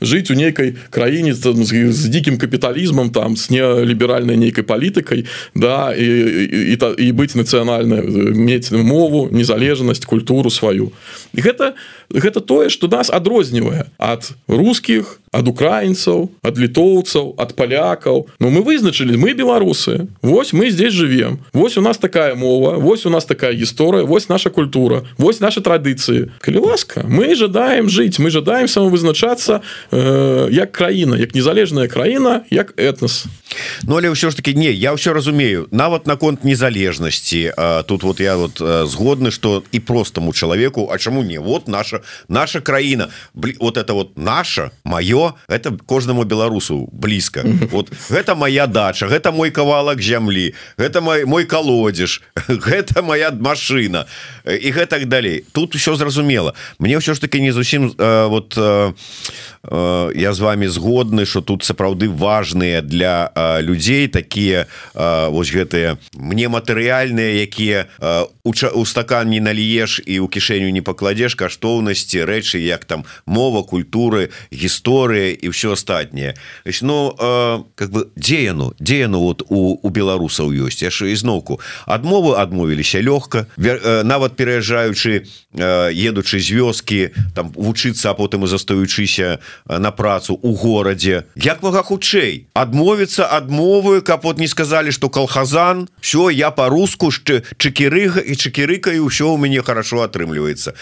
[0.00, 5.94] жыць у нейкай краіне там, з, з дзікім капіталізмам там с неліберальнай нейкай палітыкай да
[5.94, 8.02] і, і, і, і быць нацыянальна
[8.34, 10.92] мець мову незалежнасць культуру сваю
[11.32, 11.74] і гэта
[12.10, 18.60] гэта тое что нас адрознівае ад русских ад украінцаў ад літоўцаў ад палякаў но мы
[18.60, 21.40] вызначылі мы беларусы Вось мы здесь живем.
[21.52, 25.60] Вось у нас такая мова Вось у нас такая гісторыя Вось наша культура Вось наши
[25.64, 32.44] традыцыі калі ласка мы жадаем жыць мы жадаем самавызначацца э, як краіна як незалежная краіна
[32.50, 33.24] як этнос
[33.88, 37.56] Ну але ўсё ж таки не я ўсё разумею нават наконт незалежнасці
[37.88, 42.60] тут вот я вот згодны что і простаму чалавеку А чаму не вот наша наша
[42.60, 47.44] краіна вот это вот наша маё это кожнаму беларусу блізка.
[47.70, 54.06] Вот гэта моя дача гэта мой кавалак зямлі гэта мой мой колодзеж гэта моя машина
[54.44, 55.44] і гэтак далей.
[55.52, 56.54] Тут все зразумела.
[56.78, 58.58] Мне ўсё ж таки не зусім вот
[59.64, 63.30] я з вами згодны что тут сапраўды важные для
[63.62, 67.86] людзей такія вось гэтыя мне матэрыяльныя якія
[68.42, 74.34] у стакан не наліеш і у кішэню не пакладзеш каштоўнасці рэчы як там мова культуры
[75.12, 76.34] гісторыя і все астатняе
[76.82, 77.14] Ну
[77.74, 83.00] как бы дзе яно дзе яно вот у, у беларусаў ёсць яшчэ ізноўку адмовы адмовіліся
[83.02, 90.54] лёгка нават пераязджаючы едучы з вёскі там вучыцца а потым і застаючыся на працу у
[90.54, 95.88] горадзе як мага хутчэй адмовіцца адмовы каб вот не сказали что колхозан.
[96.00, 100.74] Все я по-руску чекерыга і чекерыкаю ўсё у мяне хорошо атрымліваецца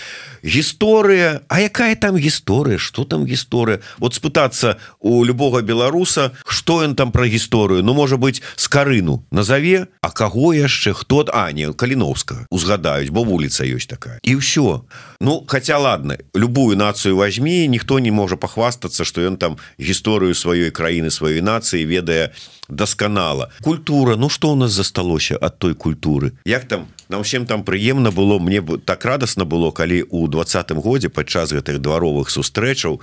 [0.42, 6.94] гісторыя А якая там гісторыя что там гісторыя вот спытацца у любого беларуса что ён
[6.94, 7.82] там про гісторыю.
[7.82, 13.24] Ну можа быть с карыну назове А каго яшчэ хто а не каліновска узгадаюць бо
[13.24, 14.20] вуліца ёсць такая.
[14.22, 14.84] І ўсё.
[15.20, 20.70] Ну хотя ладно любую нацыю возьми ніхто не можа похвастацца что ён там гісторыю сваёй
[20.70, 22.32] краіны сваёй нацыі ведае
[22.68, 23.50] дасканала.
[23.62, 26.32] Культура Ну что у нас засталося от той культуры?
[26.44, 30.80] Як там нам всем там прыемна было мне бы так радостно было калі у двадцатым
[30.80, 33.00] годзе падчас гэтых дваровых сустрэчаў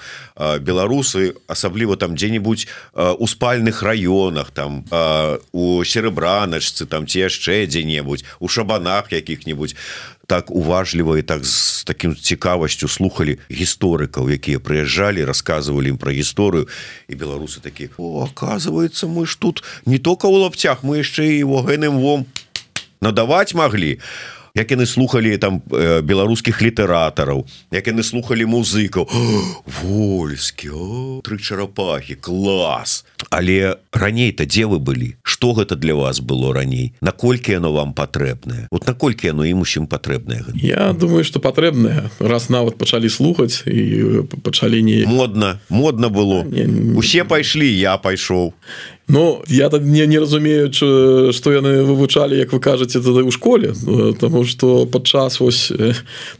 [0.59, 4.83] беларус беларусы асабліва там дзе-нибудь у спальных раёнах там
[5.51, 9.75] у серебраначцы там ці яшчэ дзе-небудзь у шабанах якіх-нибудь
[10.27, 16.67] так уважліва і так з таким цікавасцю слухали гісторыкаў якія прыязджалі рассказывалі ім про гісторыю
[17.07, 21.99] і беларусы такі оказывается мы ж тут не только у лапцях мы яшчэ его гэным
[21.99, 22.25] вом
[23.01, 29.05] надаваць могли а як яны слухали там беларускіх літаратараў як яны слухали музыкаў
[29.81, 30.73] вольскі
[31.21, 35.15] тры чарапахи класс але раней-то дзе вы былі.
[35.23, 36.93] Что гэта для вас было раней?
[37.01, 38.67] Наколькі яно вам патрэбнае?
[38.71, 42.09] Вот наколькі яно ім усім патрэбнае Я думаю что патрэбнае.
[42.19, 46.45] Раз нават пачалі слухаць і пачалі не модна модна было.
[46.95, 48.53] Усе пайшлі я пайшоў
[49.09, 53.71] Ну я так не не разумею что яны вывучалі як вы кажаце тады ў школе
[54.19, 55.71] тому что падчас вось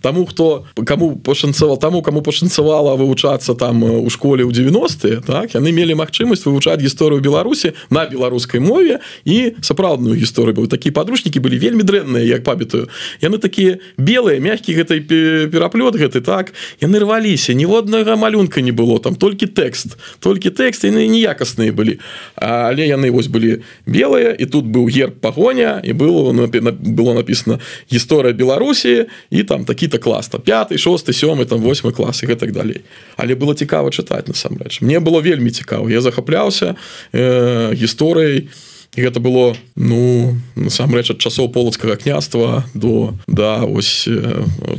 [0.02, 5.72] таму хто кому пашанцаваў таму кому пашанцавала вывучацца там у школе ў 90-е так яны
[5.72, 11.56] мелі магчымасць вывучаць гісторыю Беларусі на беларускай мове і сапраўдную гісторыю быў такія падручнікі былі
[11.64, 12.92] вельмі дрэнныя як памятаю.
[13.24, 15.00] Яны такія белыя мягкі гэтай
[15.48, 16.52] пераплёт гэты так
[16.84, 22.04] яны рваліся ніводнага малюнка не было там толькі тэкст толькі тэкст яны неякасныя былі.
[22.36, 27.60] А але яны вось былі белыя і тут быў герб пагоня і было было написано
[27.92, 32.82] гісторыя Беларусі і там такі-то класна 5 6 сёмы там 8 клас і гэтак далей.
[33.18, 34.82] Але было цікава чытаць насамрэч.
[34.82, 36.76] Мне было вельмі цікава я захапляўся
[37.14, 38.38] э, гісторыяй.
[38.38, 44.10] і гэта было ну насамрэч ад часоў полацкага княства до да ось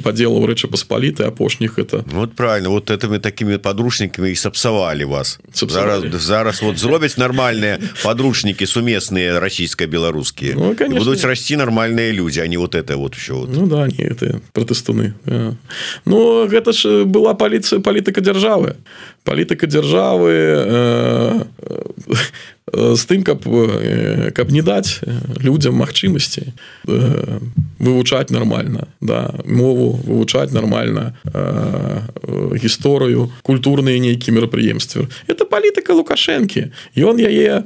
[0.05, 5.41] падзелаў рэчы паспаліты апошніх это вот правильно вот этими такими подручнікамі і сапсавалі вас.
[5.55, 10.55] Зараз зараз вот зробяць нармальныя подручнікі сумесныя расійска-беларускія.
[10.57, 13.51] Ну, будуць расці нармальныя людзі а не вот это вот еще вот.
[13.53, 15.14] ну да не это пратэстуны
[16.05, 18.75] Ну гэта ж была паліцыя палітыка дзяржавы
[19.25, 21.45] палітыка дзяржавы э,
[22.73, 23.45] з тым каб
[24.35, 25.01] каб не даць
[25.43, 26.53] людзям магчымасці
[27.79, 31.14] вывучаць нормально да мову вывучаць нормально
[32.59, 35.09] гісторыю культурныя нейкія мерапрыемствы.
[35.27, 36.73] Это палітыка лукашэнкі.
[36.97, 37.64] Ён яе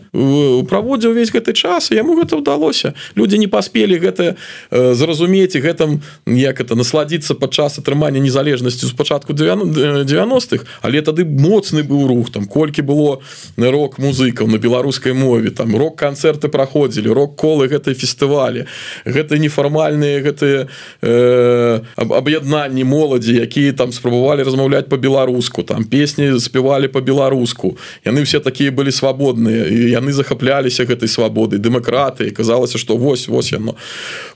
[0.68, 2.94] праводзіў увесь гэты час яму гэта ўдалося.
[3.16, 4.36] Людзі не паспелі гэта
[4.70, 12.30] зразумець гэтым як это насладіцца падчас атрымання незалежнасці спачатку 90-х але тады моцны быў рух
[12.30, 13.20] там колькі было
[13.57, 18.66] рок музыкаў на беларус беларускай мове там рок-канцэрты праходзілі рок-колы гэтай фестывалі.
[19.05, 20.68] Гэта нефармальныя гэтыя
[21.01, 28.70] э, аб'яднанні моладзі якія там спрабавалі размаўляць по-беларуску там песні спявалі по-беларуску яны все такія
[28.70, 33.76] былі свабодныя і яны захапляліся гэтай свабоды дэмакраты казалася что вось вось яно.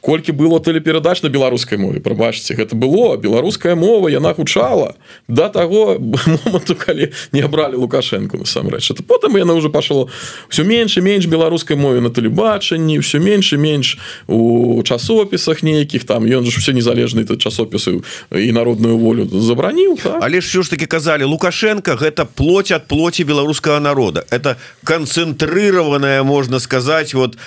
[0.01, 4.95] Колькі было тэлеперадач на беларускай мове прабачце гэта было беларуская мова яна гучала.
[5.29, 8.91] Да таго моманту калі не абралі лукашенко насамрэч.
[8.91, 10.09] Это потым яна уже пашло
[10.49, 16.05] все менш і менш беларускай мове на тэлебачанні все менш і менш у часопісах нейкіх
[16.05, 16.25] там.
[16.27, 20.19] Ён же все незалежны тут часопісы і народную волю забраніў так?
[20.23, 24.25] але ж все ж таки казалі лукашенко гэта плоть от плоти беларускага народа.
[24.31, 27.39] Это канцэнтрыраваная можна сказать вот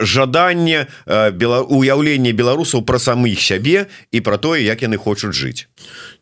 [0.00, 5.66] жаданне уяўлення беларусаў пра самых сябе і про тое як яны хочуць жыць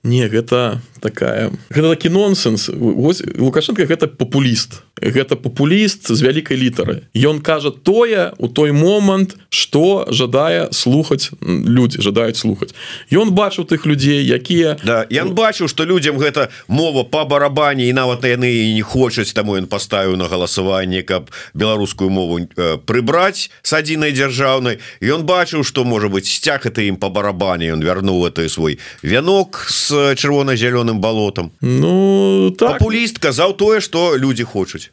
[0.02, 2.70] не гэта такая гэта такі нонсенс.
[2.70, 10.06] Лукашенко гэта популіст гэта популіст з вялікай літары ён кажа тое у той момант что
[10.10, 12.74] жадае слухаць людзі жадаюць слухаць
[13.14, 17.92] ён бачыў тых людзей якія да ён бачыў что людям гэта мова по барабане і
[17.92, 23.72] нават яны не хочуць таму ён паставіў на галасаванне каб беларускую мову э, прыбраць с
[23.72, 24.78] адзінай дзяржаўнай.
[25.00, 29.66] Ён бачыў что можа быть сцяг это ім по барабане он вярнуў это свой вянок
[29.68, 31.52] с чырвона-зялёным балотам.
[31.60, 32.78] Ну так.
[32.78, 34.90] Популіст казаў тое что люди хочуць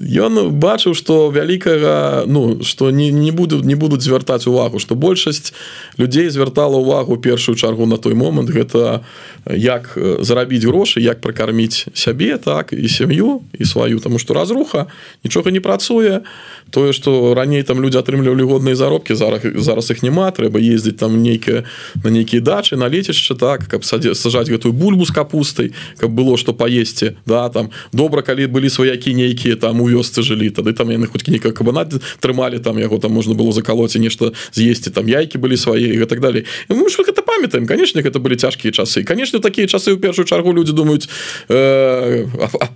[0.00, 5.52] Ён бачыў что вялікага ну что не не буду не будуць звяртаць увагу что большасць
[5.98, 9.04] людзей звяртала увагу першую чаргу на той момант гэта
[9.46, 14.86] як зарабіць грошы як пракарміць сябе так і сям'ю і сваю тому что разруха
[15.24, 16.22] нічога не працуе
[16.70, 21.22] тое что раней там люди атрымлівалі годныя заробкі зараз зараз их няма трэба ездзіць там
[21.22, 21.64] нейкая
[22.04, 26.36] на нейкія дачы на лецішча так каб садзе сажаць гэтую бульбу з капустай каб было
[26.36, 27.70] что паесці да там.
[27.92, 31.50] Добра калі былі сваякі нейкія там там у вёсцы жылі тады там яны хоць нейка
[31.50, 35.98] кабанат трымалі там яго там можна было закалоць і нешта з'есці там яйкі былі свае
[35.98, 36.46] і так далей.
[36.70, 39.02] Мы ж гэта памятаем конечно гэта былі цяжкія часы.
[39.02, 41.10] Конечно такія часы ў першую чаргу люди думаюць
[41.50, 42.26] э,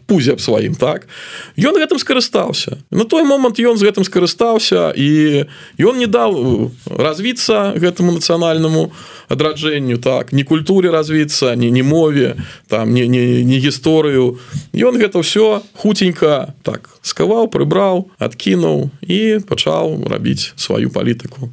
[0.07, 1.07] пузе аб сваім так?
[1.55, 2.83] Ён гэтым скарыстаўся.
[2.91, 5.47] На той момант ён з гэтым скарыстаўся і
[5.79, 8.91] ён не даў развіцца гэтаму нацыянальнаму
[9.31, 10.33] адраджэнню так?
[10.33, 12.35] Не культуре развіцца не не мове
[12.67, 14.43] там не не, не гісторыю.
[14.75, 21.51] Ён гэта все хуценька так скаваў прыбраў адкінуў і пачаў рабіць сваю палітыку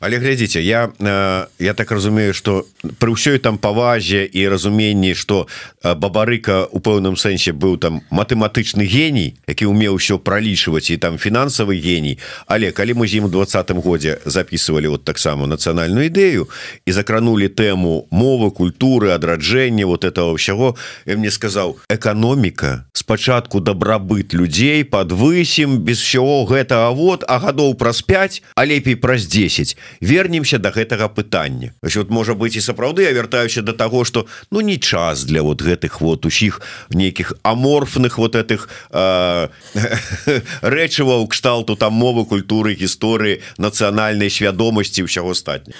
[0.00, 2.66] але глядзіце я э, я так разумею что
[2.98, 5.48] при ўсёй там павазе і разуменні что
[5.82, 11.18] э, бабарыка у пэўным сэнсе быў там матэматычны геній які умеў ўсё пролічваць і там
[11.18, 16.46] фінансавы геній але калі мы з ім двадцатым годзе записывали вот таксама нацыянальную ідэю
[16.86, 24.30] і закранули тэму мовы культуры адраджэння вот этого ўсяго я мне сказаў эканоміка спачатку дабрабыт
[24.30, 30.58] людзей подвысім без всего гэтага вот а гадоў праз 5 а лепей праз 10 вернемся
[30.58, 31.72] до гэтага пытання.
[31.82, 35.62] Вот можа быть і сапраўды я вяртаюся до того что ну не час для вот
[35.62, 39.48] гэтых вот усіх нейкіх аморфных вот этих э,
[40.60, 45.72] рэчываў кшталту там мовы культуры гісторыі нацыянальнай свядомасці ўсяго астатня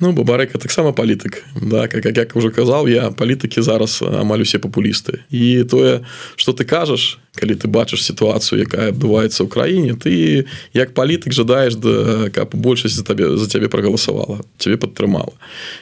[0.00, 5.26] Ну бабарека таксама палітык да как як уже казаў я палітыкі зараз амаль усе папулісты
[5.30, 10.94] і тое что ты кажаш калі ты бачыш сітуацыю якая адбываецца ў краіне ты як
[10.94, 15.34] палітык жадаеш да каб большасць за табе за цябе прагаласавала цябе падтрымала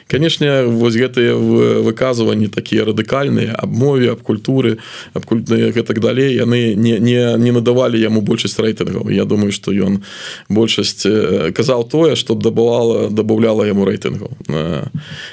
[0.09, 1.37] канешне вось гэтыя
[1.85, 4.77] выказванні такія радыкальныя аб мове аб культуры
[5.13, 9.69] аб культныя гэтак далей яны не не не надавалі яму большасць рэйтынгаў Я думаю что
[9.69, 10.01] ён
[10.49, 11.05] большасць
[11.53, 14.31] казаў тое што дабывала дабаўляла яму рэйтынгаў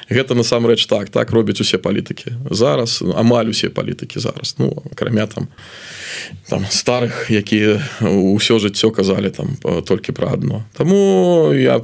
[0.09, 4.55] гэта насамрэч так так робяць усе палітыкі зараз амаль усе палітыкі зараз.
[4.57, 5.47] Ну акрамя там
[6.49, 10.63] там старых якія ўсё жыццё казалі там толькі пра адно.
[10.73, 11.81] Таму я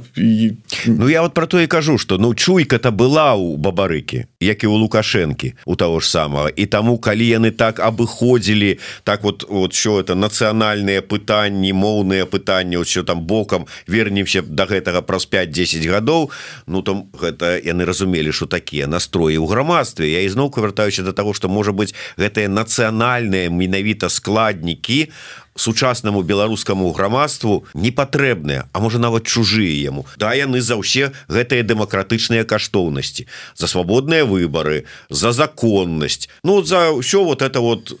[0.86, 4.66] Ну я вот про то і кажу что ну чуйка-то была у бабарыкі як і
[4.66, 9.74] у лукашэнкі у того ж самого і таму калі яны так абыходзілі так вот вот
[9.74, 16.30] що это нацыянальныя пытанні моўныя пытанні ўсё там бокам вернемся до гэтага праз 5-10 гадоў
[16.66, 20.10] ну там гэта яны разумелі что такія настроі ў грамадстве.
[20.10, 25.08] Я ізноўку вяртаюся до того что можа быть гэтыя нацыянальныя менавіта складнікі
[25.54, 30.06] сучаснаму беларускаму грамадству не патрэбныя а можа нават чужыя яму.
[30.16, 33.26] Да яны за ўсе гэтыя дэмакратычныя каштоўнасці.
[33.54, 36.28] За свабодныя выборы за законнасць.
[36.44, 37.92] Ну за ўсё вот это вот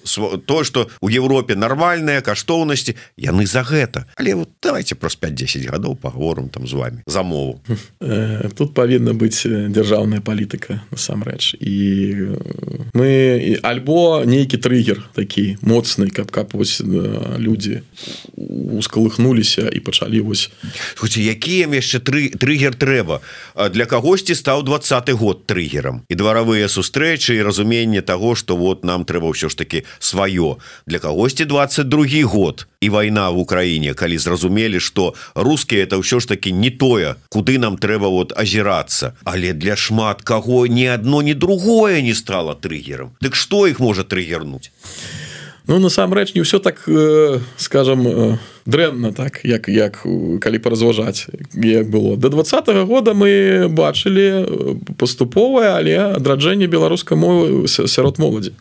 [0.46, 4.06] то что у Европе нармальныя каштоўнасці яны за гэта.
[4.16, 7.60] Але вот давайте праз 5-10 гадоў паговорам там з вами за мову.
[8.02, 11.54] Э, тут павінна быць дзяржаўная палітыка насамрэч.
[11.60, 12.36] І
[12.94, 16.80] мы альбо нейкі трыггер такі моцны каб кап вось
[17.42, 17.82] людзі
[18.78, 20.50] ускалыхнуліся і пачалі вось.
[21.02, 23.20] Якія яшчэ тры трыггер трэба?
[23.74, 29.04] Для кагосьці стаў двадцаты год трыггерам і дваравыя сустрэчы і разуменне того что вот нам
[29.04, 30.62] трэба ўсё ж таки сваё.
[30.86, 32.66] Для кагосьці 22 год.
[32.80, 37.58] І вайна в Украіне калі зразумелі что рускія это ўсё ж таки не тое куды
[37.58, 39.14] нам трэба вот азірацца.
[39.24, 44.04] Але для шмат каго ні одно ні другое не стало трыггером Дык что іх можа
[44.04, 44.70] трыггернуть
[45.66, 50.02] Ну насамрэч не ўсё так э, скажем э, дрэнна так як як
[50.40, 52.16] калі паразважаць як было.
[52.16, 54.46] До два -го года мы бачылі
[54.98, 58.52] паступовае але адраджэнне беларускай мовы сярод моладзі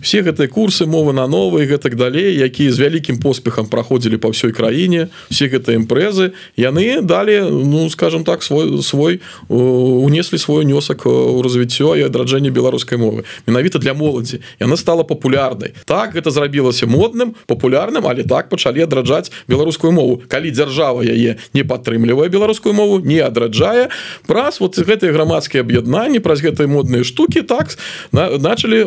[0.00, 4.52] все гэтыя курсы мовы на новые гэтак далей якія з вялікім поспехам праходзілі по ўсёй
[4.52, 11.42] краіне все гэта імпрэзы яны далі ну скажем так свой свой унеслі свой унёсак у
[11.42, 17.34] развіццё і адраджэнне беларускай мовы менавіта для моладзі яна стала папулярнай так гэта зрабілася модным
[17.46, 20.22] папулярным але так пачалі адраджаць беларускую мову.
[20.28, 23.88] Калі дзяржава яе не падтрымлівае беларускую мову не адраджае
[24.26, 27.74] праз вот гэтыя грамадскія аб'яднанні праз гэтай модныя штуки так
[28.12, 28.86] начали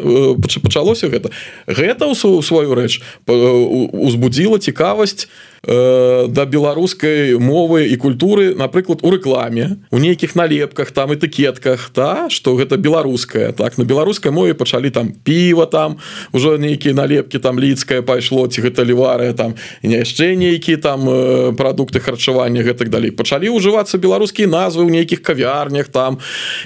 [0.64, 1.30] пачало пачалося гэта.
[1.68, 5.28] Гэта сваю рэч узбудзіла цікавасць
[5.66, 12.30] э, да беларускай мовы і культуры напрыклад у рэкламе у нейкіх налепках там этыкетках та
[12.30, 13.78] что гэта беларуская так?
[13.78, 15.98] На беларускай мове пачалі там піва там
[16.32, 21.54] ужо нейкія налепки там лідская пайшло ці гэта ліварыя там не яшчэ нейкі там э,
[21.58, 23.12] прадукты харчавання гэтак далей.
[23.12, 26.20] Пачалі ўжывацца беларускія назвы ў нейкіх кавярнях там.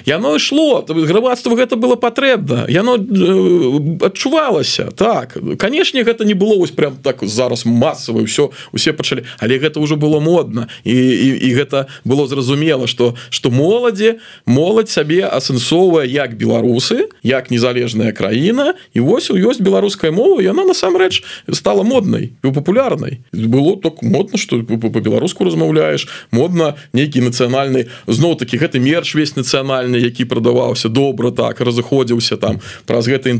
[0.04, 2.66] Яно ішло грамадства гэта было патрэбна.
[2.68, 8.92] Яно э, адчувалася так канешне гэта не было вось прям так зараз масава все усе
[8.92, 10.68] пачалі але гэта ўжо было модна.
[10.84, 17.50] І, і, і гэта было зразумела что что моладзі моладзь сабе асэнсоўвае як беларусы як
[17.50, 18.74] незалежная краіна.
[18.92, 23.20] І вось у ёсць беларуская мова яна насамрэч стала моднай і папулярнай.
[23.32, 30.24] Было так модна что по-беларуску размаўляеш модна нейкі нацыянальны зноў-таки гэты мерч весь нацыянальны які
[30.24, 33.30] прадаваўся добра так разыходзіўся там праз гэты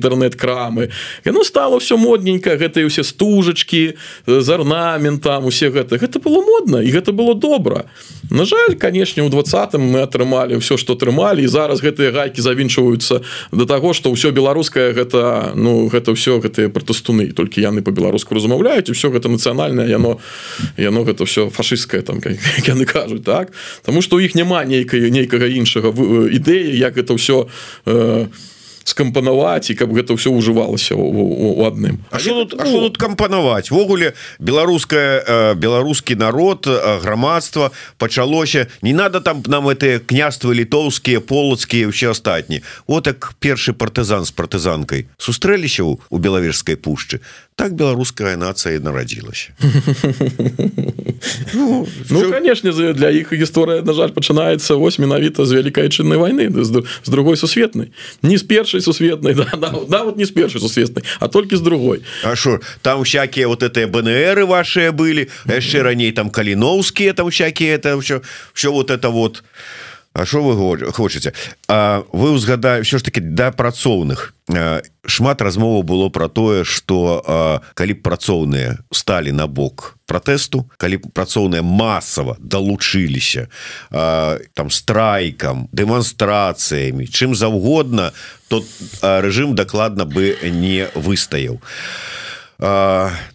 [0.71, 0.91] інтэрнэт-крамы
[1.25, 3.97] яно стало все модненько гэтыя усе стужачки
[4.27, 5.99] з арнаментам усе гэта.
[5.99, 7.85] Гэта было модна і гэта было добра.
[8.31, 13.23] На жаль канешне у двадцатым мы атрымалі все что трымалі і зараз гэтыя гайки завінчваюцца
[13.53, 18.91] до того что ўсё беларускае гэта ну гэта все гэтыя протастуны толькі яны по-беларуску размаўляюць
[18.91, 20.21] все гэта нацыянальнае яно
[20.77, 22.21] яно гэта все фашистское там
[22.67, 23.53] яны кажуць так?
[23.85, 25.91] Тому что у іх няма нейкай нейкага іншага
[26.31, 27.49] ідэі як это все
[27.87, 28.27] э,
[28.85, 34.15] скампанаваць і каб гэта ўсё ўжывалася у адным А что тут, ну, тут кампанаваць ввогуле
[34.39, 41.89] беларуская э, беларускі народ э, грамадства пачалося не надо там нам это княствы літоўскія полацкія
[41.89, 47.21] ўсе астатні вот так першы партызан з партызанкай сустрэліся у белавежскай пушчы
[47.61, 49.53] так беларуская нацыя нарадзілася.
[51.53, 56.49] Ну, ну конечно для іх гісторыя на жаль пачынаецца вось менавіта з вялікай чыннай войны
[56.49, 57.93] з другой сусветнай
[58.23, 62.01] не з першай сусветнай да, нават не з першай сусветнай а толькі з другой.
[62.25, 67.77] А шо там всякие вот это БНРы ваши былі яшчэ раней там каліновскія там всякие
[67.77, 69.45] это все все вот это вот.
[69.45, 71.33] а А що вы хочаце
[71.69, 74.35] А вы узгадаю все ж таки да працоўных.
[75.07, 81.15] Шмат размову было про тое что калі б працоўныя сталі на бок пратэсту калі б
[81.15, 83.47] працоўныя масава далучыліся
[83.91, 88.11] там страйкам дэманстрацыямі чым заўгодна
[88.49, 88.65] то
[89.03, 91.63] рэжым дакладна бы не выстаяў.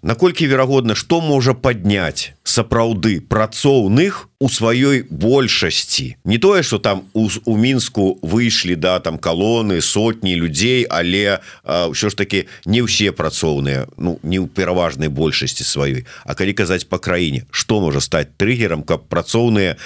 [0.03, 6.16] Наколькі верагодна что можа падняць сапраўды працоўных у сваёй большасці.
[6.26, 12.10] Не тое что там у, у мінску выйшлі да там калоны сотні людзей але ўсё
[12.10, 16.06] ж таки не ўсе працоўныя ну не ў пераважнай большасці сваёй.
[16.24, 19.82] А калі казаць по краіне что можа стаць трыггером каб працоўныя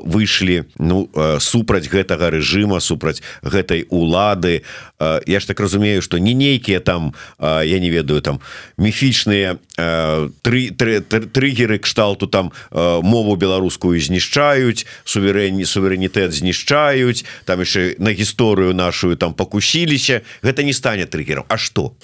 [0.00, 4.64] выйшлі ну супраць гэтага рэжыма супраць гэтай улады.
[4.98, 8.40] Я ж так разумею что не нейкія там я не ведаю там
[8.78, 18.10] міфічныя тры трыггеры кшталт кшталту там мову беларускую знішчаюць суверэнні суверэнітэт знішчаюць там яшчэ на
[18.10, 21.94] гісторыю нашу там пакусіліся гэта не стане трыггером А что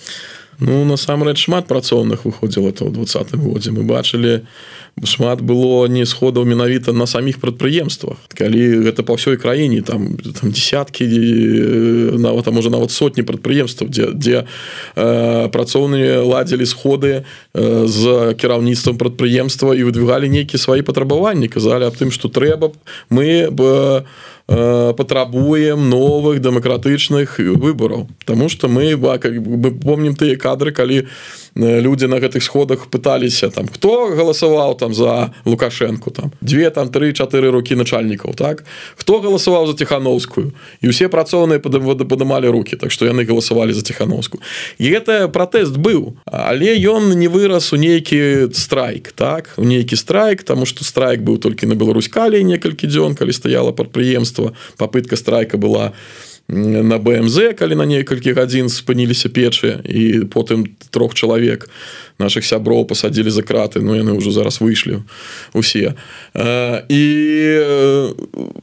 [0.60, 3.74] Ну насамрэч шмат працоўных выходзіла это ў двадцатым годзе.
[3.74, 4.46] Мы бачылі
[5.02, 10.54] шмат было не сходаў менавіта на саміх прадпрыемствах калі гэта па ўсёй краіне там там
[10.54, 11.06] десяткі
[12.14, 14.46] нават там уже нават сотні прадпрыемстваў дзе дзе
[14.94, 21.98] э, працоўныя ладзілі сходы э, з кіраўніцтвам прадпрыемства і выдвигалі нейкія свае патрабаванні казалі аб
[21.98, 22.70] тым што трэба
[23.10, 24.04] мы бы
[24.46, 31.08] патрабуем новых дэмакратычных выбораў Таму что мы бы помнім тыя кадры калі
[31.56, 37.50] людзі на гэтых сходах пыталіся там хто галасаваў там за лукашенко там две там три-чатыры
[37.50, 38.64] руки начальнікаў так?
[38.96, 40.52] Хто галасаваў за тихохановскую
[40.82, 44.42] і усе працоўныя падымалі руки так что яны галасавалі за тихохановску
[44.78, 49.54] і гэта пратэст быў але ён не вырас у нейкі страйк так?
[49.56, 52.08] У нейкі страйк тому что страйк быў толькі на Беларусь.
[52.08, 55.92] Калі некалькі дзён калі стаяла прадпрыемства попытка страйка была
[56.48, 61.70] на бмз калі на некалькі гадзін спыніліся печы і потым трох чалавек
[62.20, 65.00] наших сяброў пасадзілі за краты но яны ўжо зараз выйшлі
[65.56, 65.96] усе
[66.36, 67.02] і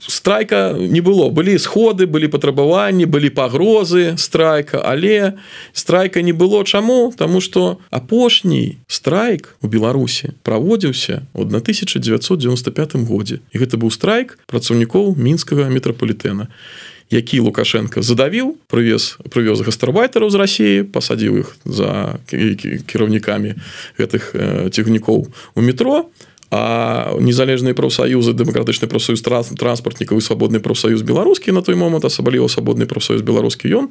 [0.05, 1.33] страйка не было.
[1.33, 5.41] Былі сходы былі патрабаванні былі пагрозы страйка але
[5.73, 6.63] страйка не было.
[6.63, 7.13] Чаму?
[7.17, 13.41] Тому что апошні страйк у беларусі праводзіўся у 1995 годзе.
[13.51, 16.45] І гэта быў страйк працаўнікоў мінскага метрапалітэна.
[16.45, 23.59] і які лукашенко задавіў прывез прывёз гастарбайтараў з рассіі пасадзіў іх за кіраўнікамі
[23.99, 24.33] гэтых
[24.71, 26.07] цягнікоў у метро
[26.51, 32.87] а незалежныя прафсаюзы дэмакратычны прафсоюз транспартнікаў і свабодны прафсаюз беларускі на той момант асабліва свабодны
[32.87, 33.85] прафсоюз беларускі ён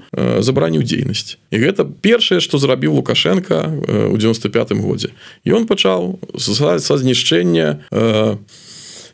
[0.45, 3.65] забраніў дзейнасць і гэта першае што зрабіў лукашенко
[4.13, 5.13] у 95 годзе
[5.49, 8.69] ён пачаў са знішчэння у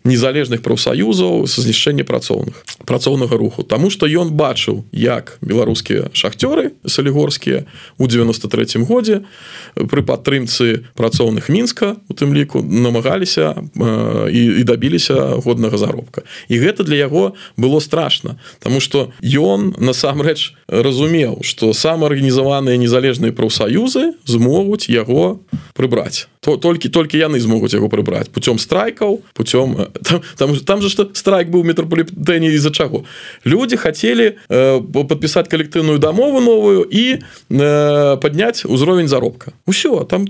[0.06, 3.62] незалежных прафсаюзаў са знішчэння працоўных працоўнага руху.
[3.62, 7.66] Таму что ён бачыў як беларускія шахтёры салігорскія
[7.98, 9.26] у 93 годзе
[9.74, 16.22] пры падтрымцы працоўных мінска у тым ліку намагаліся э, і, і дабіліся годнага заробка.
[16.48, 24.14] І гэта для яго было страшно Таму что ён насамрэч разумеў что самаарганізаваныя незалежныя прафсаюзы
[24.24, 25.40] змогуць яго
[25.74, 28.30] прыбраць то толькі толькі яны змогуць яго прыбраць.
[28.30, 33.04] Путём страйкаў путём э, там, там, там же что страйк быў метрополітэне из-за чаго.
[33.44, 37.18] Люди хотели э, подпісаць калектыўную дамову новую і
[37.50, 39.52] э, подняць узровень заробка.
[39.66, 40.26] Усё там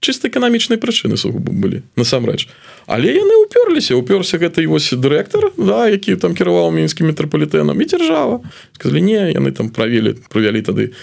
[0.00, 2.46] чыста эканамічнай прычыны сугубо былі насамрэч.
[2.86, 8.40] Але яны уперліся уперся гэта вось дырэктар да які там кіраваў мінскім метрополітэнам і дзяржава.
[8.78, 10.94] Сказали не яны там правілі правялі тады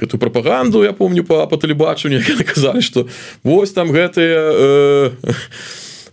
[0.00, 2.22] эту прапаганду я помню по по тэлебачанню
[2.54, 3.08] казалі что
[3.42, 5.10] вось там гэтыя э,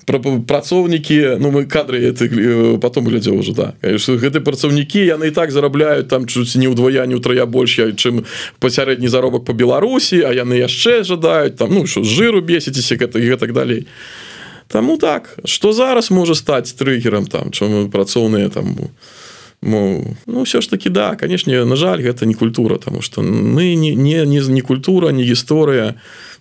[0.07, 3.73] працоўнікі ну мы кадры это потом глядзеў уже да.
[3.83, 8.23] Гэты працаўнікі яны і так зарабляюць там чуць не ўдвая не ўтрая больш чым
[8.59, 13.51] пасярэдні заробак по Беларусі а яны яшчэ жадаюць там ну що жыру бесіцеся гэта гэтак
[13.51, 13.87] далей.
[14.67, 18.87] Таму так что зараз можа стаць трыггерам там чым працоўныя там у
[19.61, 23.75] Ну, ну все ж таки да конечно на жаль гэта не культура тому что мы
[23.75, 25.95] не не не не культура не гісторыя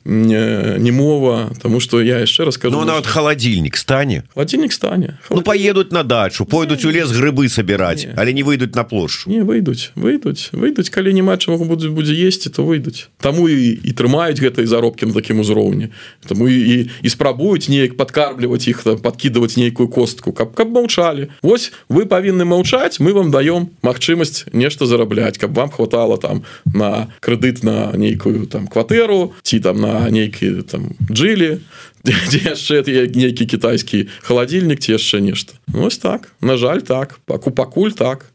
[0.06, 5.90] не мова тому что я яшчэ раскажу ну, нават холодильник стане холодильник стане ну поедуць
[5.90, 10.50] на дачу пойдуць у лес грыбы собирать але не выйдуць на плошчу не выйдуць выйдуць
[10.52, 15.06] выйдуць калі не матч могу будзе есці то выйдуць таму і, і трымаюць гэтай заробкі
[15.06, 15.90] на такім узроўні
[16.26, 20.32] тому і і спрабуюць неяк подкармліваць іх подкидывать нейкую костку.
[20.32, 25.70] Каб каб маўчалі Вось вы павінны маўчаць мы вам даем магчымасць нешта зарабляць каб вам
[25.70, 31.58] хватало там на крэдыт на нейкую там кватэру ці там на нейкі там джилі
[32.46, 32.82] яшчэ
[33.14, 36.32] нейкі кітайскі халадзільнік ці яшчэ нешта ну, ось так.
[36.40, 37.18] На жаль так.
[37.24, 38.26] Паку пакуль так.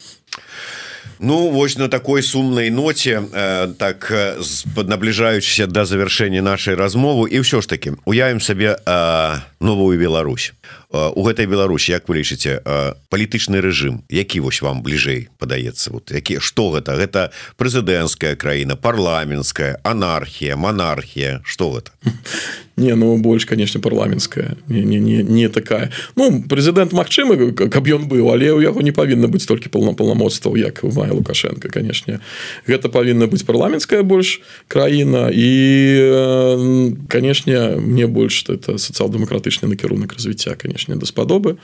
[1.19, 4.11] Ну вось на такой сумнай ноце э, так
[4.75, 10.53] набліжаючыся да завяршэння нашай размовы і ўсё ж таки уявім сабе э, новую Беларусь
[10.91, 12.59] у гэтай Беларусі Як вы лічыце
[13.09, 15.91] палітычны рэжым які вось вам бліжэй падаецца?
[15.91, 16.99] Вот які што гэта?
[16.99, 21.91] Гэта прэзідэнцкая краіна парламенская анархія монархія что гэта?
[22.77, 25.91] Не ну больш конечно парламенская не, не, не, не такая.
[26.15, 30.83] Ну прэзідэнт Мачымы каб ён быў але ў яго не павінна быць толькі паўнапаўнамоцтваў як
[30.83, 32.19] мае лукашенко канешне.
[32.67, 35.49] Гэта павінна быць парламенская больш краіна і
[37.07, 41.57] канешне мне больш это сацыял-дэмакратычны накірунак развіцця конечно даспадобы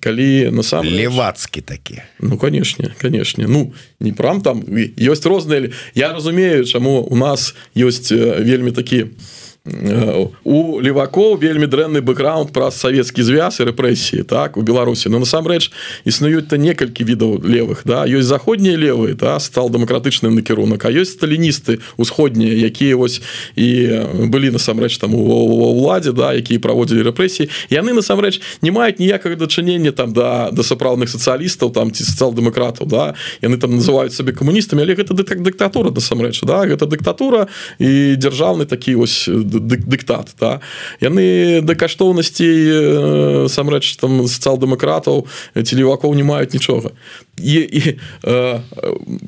[0.00, 3.48] калі на сам левацкі такі ну конечно конечно.
[3.48, 4.60] Ну не прям там
[5.00, 9.35] ёсць розныя я разумею чаму у нас ёсць вельмі такі у
[9.66, 15.10] левакоў вельмі дрэнны бэкграунд праз савецкі звяз і рэпрэсіі так у беларусі.
[15.10, 15.70] Но насамрэч
[16.06, 18.06] існуюць то некалькі відаў левых да.
[18.06, 23.22] Ёсць заходнія левы да стал дэмакратычны накірунак а ёсць сталіністы усходнія якія вось
[23.56, 25.22] і былі насамрэч там у
[25.82, 27.50] ўладзе да якія праводзілі рэпрэсіі.
[27.70, 33.14] Яны насамрэч не маюць ніякага дачынення там да да сапраўдных сацыялістаў там ці сацыял-дэмакратаў да.
[33.42, 36.62] Яны там называюць сабе камуністамі але гэта так дыктатура насамрэч да.
[36.66, 39.26] Гэта дыктатура і дзяржаўны такі вось
[39.60, 40.60] дыктат та.
[41.00, 45.26] Яны да каштоўнасцей самрэч там сацыял-дэмакратаў
[45.62, 46.92] ці левакоў не маюць нічога
[47.38, 48.60] і, і э,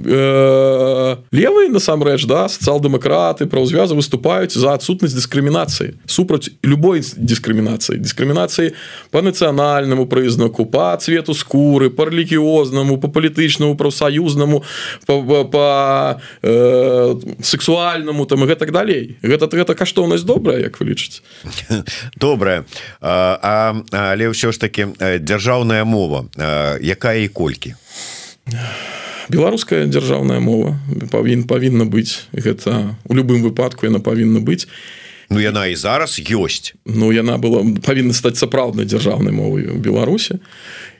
[0.04, 8.72] э, левы насамрэч да сацыял-дэмакраты праўзвязы выступаюць за адсутнасць дыскрымінацыі супраць любой дыскрымінацыі дыскрымінацыі
[9.10, 14.64] по нацыянальнаму прызнаку по цвету скуры по рэлігіознаму по палітычнаму прафсаюзнаму
[15.06, 19.16] по, э, сексуальнаму там і гэтак далей.
[19.22, 21.20] Гэта гэта каштоўнасць добрая як вы лічыце?
[22.16, 22.64] Добрая.
[23.00, 26.24] Але ўсё ж таки дзяржаўная мова
[26.80, 27.76] якая і колькі
[29.28, 30.76] беларуская дзяржаўная мова
[31.12, 32.28] павін павінна быць.
[32.32, 34.66] Гэта у любым выпадку яна павінна быць.
[35.30, 36.72] Ну яна і зараз ёсць.
[36.88, 40.40] Ну яна была павінна стаць сапраўднай дзяржаўнай мовай у Беларусі.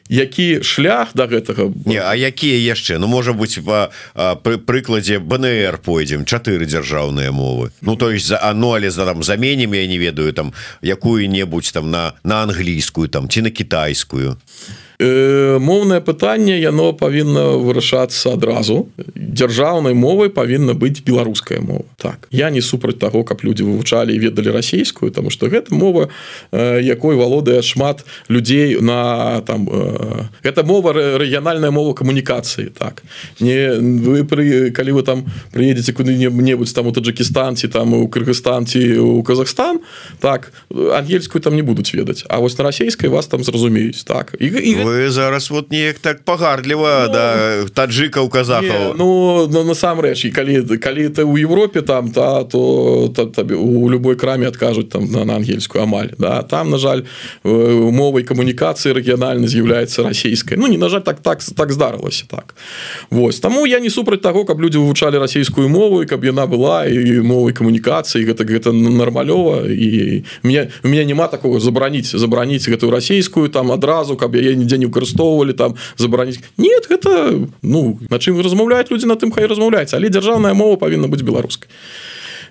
[0.09, 1.69] Які шлях до да гэтага?
[1.85, 2.97] Не А якія яшчэ?
[2.99, 7.73] Ну можа быть по пры прыкладзе БНР пойдзем чатыры дзяржаўныя мовы.
[7.81, 11.91] Ну то есть за оно але за там заменім я не ведаю там якую-небудзь там
[11.91, 14.37] на на англійскую там ці на кітайскую.
[14.37, 18.89] а Э, моўнае пытанне яно павінна вырашацца адразу.
[19.15, 21.87] Дзяржаўнай мовай павінна быць беларуская мова.
[21.95, 22.27] Так.
[22.35, 26.09] Я не супраць таго каб людзі вывучалі і ведалі расійскую тому что гэта мова
[26.51, 33.07] э, якой валодае шмат людзей на там э, гэта мова рэгіянальная мова камунікацыі так.
[33.39, 39.23] Не вы пры калі вы там приедете куды-небудзь там у таджикістанці там у кыргызстанці у
[39.23, 39.79] Казахстан
[40.19, 42.27] так ангельскую там не будуць ведаць.
[42.27, 44.35] А вось на расійскай вас там зразумеюць так.
[44.41, 47.27] І, і вы зараз вот неяк так пагардліва ну, да
[47.75, 53.89] таджикаў казахаў Ну насамрэч і калі калі ты ў Европе там та то табе у
[53.89, 57.05] любой краме адкажуць там на, на ангельскую амаль да там на жаль
[57.45, 62.55] мовай камунікацыі рэгіянальна з'яўляецца расійскай Ну не на жаль так так так здарылася так
[63.11, 66.87] Вось таму я не супраць таго каб людзі вывучалі расійскую мову і каб яна была
[66.89, 72.91] і мовай камунікацыі гэта гэта нармалёва і мне у меня няма такого забараніць забараніць гэтую
[72.91, 78.41] расійскую там адразу каб яе нідзе не выкарыстоўвалі там забараніць нет гэта ну на чым
[78.41, 81.69] размаўляюць людзі на тым хай размаўляюць але дзяржаўная мова павінна быць беларускай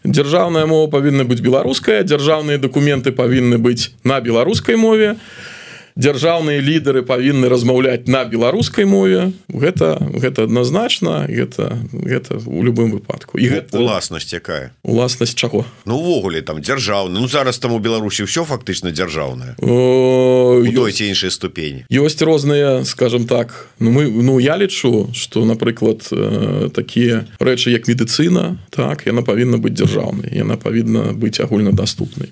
[0.03, 5.56] дзяржаўная мова павінна быць беларуская дзяржаўныя дакументы павінны быць на беларускай мове а
[5.97, 9.33] дзяржаўныя лідары павінны размаўляць на беларускай мове.
[9.49, 13.41] Гэта гэта адназначна гэта гэта у любым выпадку.
[13.41, 14.71] І гэта уласнасць якая?
[14.85, 15.65] Уласнасць чаго?
[15.85, 21.01] Ну увогуле там дзяржаўны ну зараз там у беларусі все фактычна дзяржаўная ёсць.
[21.01, 21.85] іншыя ступені.
[21.89, 23.67] Ёсць розныя скажем так.
[23.79, 29.57] Ну мы ну я лічу что напрыклад э, такія рэчы як медыцына так яна павінна
[29.57, 32.29] быць дзяржаўнай яна павінна быць агульнадаступнай.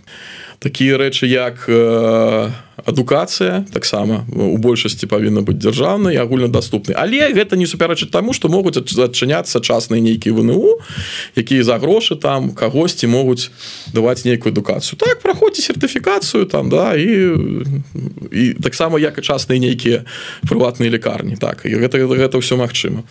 [0.59, 2.51] Такія рэчы як э,
[2.85, 8.77] адукацыя таксама у большасці павінна быць дзяржаўнай агульнадаступны але гэта не супярэчыць таму што могуць
[8.77, 10.77] адчыняцца частныя нейкія ВНУ
[11.35, 13.49] якія за грошы там кагосьці могуць
[13.93, 14.97] даваць нейкую адукацыю.
[15.01, 17.09] Так праходзіць сертыфікацыю там да і
[18.31, 20.05] і таксама як і частныя нейкія
[20.45, 23.03] прыватныя лекарні так і гэта гэта ўсё магчыма.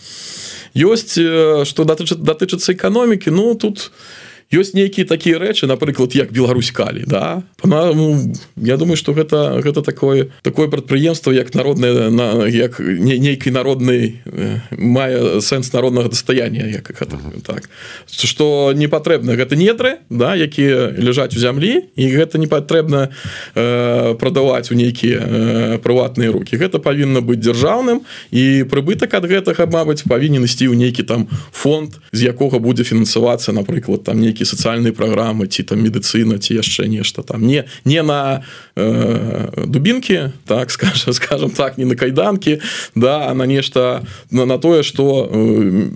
[0.74, 1.18] Ёсць
[1.66, 7.04] што датычыцца датычыцца эканомікі ну тут у ёсць нейкія такія рэчы напрыклад як Беларусь калі
[7.06, 7.42] да?
[7.60, 8.18] Пана, ну,
[8.56, 14.20] я думаю что гэта гэта такое такое прадпрыемство як народное на як не, нейкі народны
[14.24, 17.70] э, мае сэнс народнага дастаяння як гэта, так.
[18.10, 23.10] Что не патрэбна гэта нетры да якія ляжаць у зямлі і гэта не патрэбна
[23.54, 29.66] э, прадаваць у нейкія э, прыватныя руки гэта павінна быць дзяржаўным і прыбытак ад гэтага
[29.74, 34.90] Мабыць павінен ісці ў нейкі там фонд з якога будзе фінансавацца напрыклад там нейкі сацыяльныя
[34.90, 37.46] праграмы ці там медыцына ці яшчэ нешта там.
[37.46, 38.42] Не не на
[38.74, 42.58] э, дубінкі так скажем скажем так не на кайданкі
[42.94, 45.38] да на нешта на, на тое что э,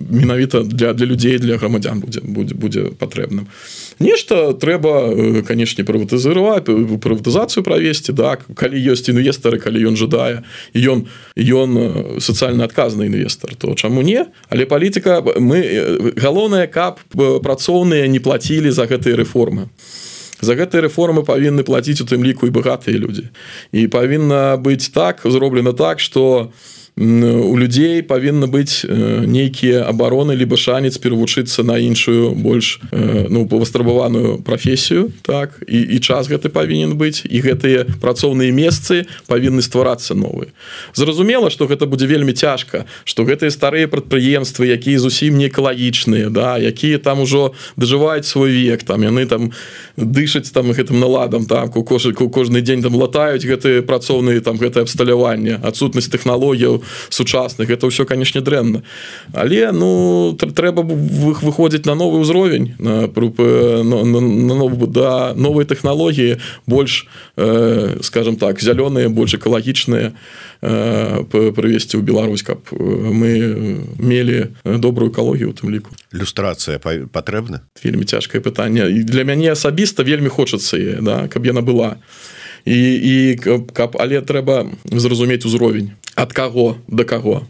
[0.09, 3.47] менавіта для для людзей для грамадзян будзе будзе будзе патрэбным
[3.99, 6.65] нешта трэба э, канешне прыватызаваць
[7.03, 10.43] прыватызацыю правесці так калі ёсць інвестары калі ён жадае
[10.75, 14.25] ён ён э, сацыяльна адказны інвестор то чаму не?
[14.49, 19.69] Але палітыка мы э, галоўнае каб працоўныя не плацілі за гэтыя рэформы.
[20.41, 23.27] За гэтыя рэформы павінны плаціць у тым ліку і багатыя людзі.
[23.75, 30.35] І павінна быць так зроблена так что у у людзей павінна быць э, нейкія абароны
[30.35, 35.63] либо шанец перавучыцца на іншую больш э, ну павастрабаваную прафесію так.
[35.67, 40.51] І, і час гэты павінен быць і гэтыя працоўныя месцы павінны стварацца новыя.
[40.91, 46.59] Зразумела что гэта будзе вельмі цяжка что гэтыя старыя прадпрыемствы якія зусім не экалагічныя да
[46.59, 49.55] якія там ужо дажываюць свой век там яны там
[49.95, 54.83] дышаць там гэтым наладам там у кошыку кожны дзень там латаюць гэтыя працоўныя там гэтае
[54.83, 57.69] абсталяванне адсутнасць тэхналогіяў сучасных.
[57.69, 58.83] Это ўсё канешне дрэнна
[59.33, 66.39] але ну трэба выходзіць на новы ўзровень на, на, на, на нов, да новыя тэхналогіі
[66.67, 70.13] больш э, скажем так зялёныя больш экалагічныя
[70.61, 73.29] э, прывесці ў Беларусь каб э, мы
[73.99, 80.03] мелі добрую экалогію у тым ліку люстрацыя патрэбна вельмі цяжкае пытанне і для мяне асабіста
[80.03, 81.97] вельмі хочацца да каб яна была.
[82.65, 83.35] І, і
[83.73, 87.43] каб але трэба зразумець узровень ад каго да каго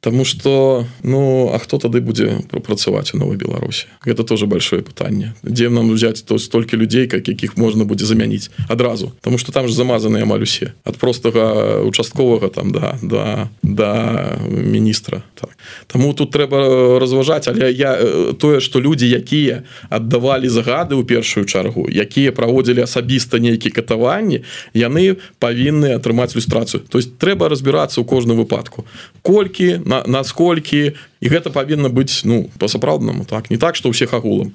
[0.00, 5.34] Таму что ну а хто тады будзе прапрацаваць у новой беларусі это тоже большое пытанне
[5.42, 9.68] дзе нам взять то столькі людзей как якіх можна будзе замяніць адразу тому что там
[9.68, 15.22] же замазаныя амаль усе ад простага участковага там да да да міністра.
[15.34, 15.50] Так.
[15.86, 17.96] Таму тут трэба разважаць але я
[18.40, 24.40] тое что людзі якія аддавалі загады ў першую чаргу якія праводзілі асабіста нейкі катаванні
[24.72, 28.88] яны павінны атрымаць люстрацыю то есть трэба разбірацца ў кожным выпадку
[29.20, 33.50] колькі на насколькі і гэта павінна быць ну па-сапраўднаму так.
[33.50, 34.54] Не так что ўсіх агулам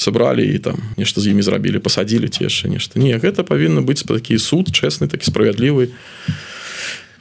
[0.00, 4.00] сабралі і там нешта з імі зрабілі пасадзілі ці яшчэ нешта не гэта павінна быць
[4.00, 5.92] такі суд чэсны такі справядлівы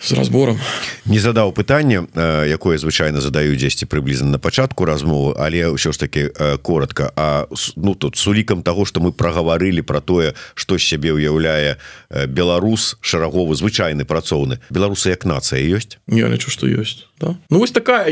[0.02, 0.60] з разбором.
[1.06, 2.08] Не задаў пытанне
[2.48, 6.32] якое звычайна задаю дзесьці прыблізна на пачатку размовы але ўсё ж таки
[6.62, 11.78] коротко А ну тут с улікам того что мы прагаварылі про тое что сябе ўяўляе
[12.28, 14.60] беларус шараговы звычайны працоўны.
[14.70, 16.00] Беларусы як нацыя ёсць?
[16.08, 17.36] Я лічу что ёсць да?
[17.50, 18.08] ну вось такая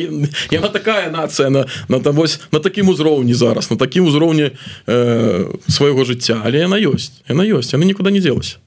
[0.52, 4.52] яна такая нацыя на на там вось на такім узроўні зараз на такім узроўні
[4.88, 6.42] э, свайго жыцця.
[6.44, 8.58] Але яна ёсць яна ёсць яна никуда не делась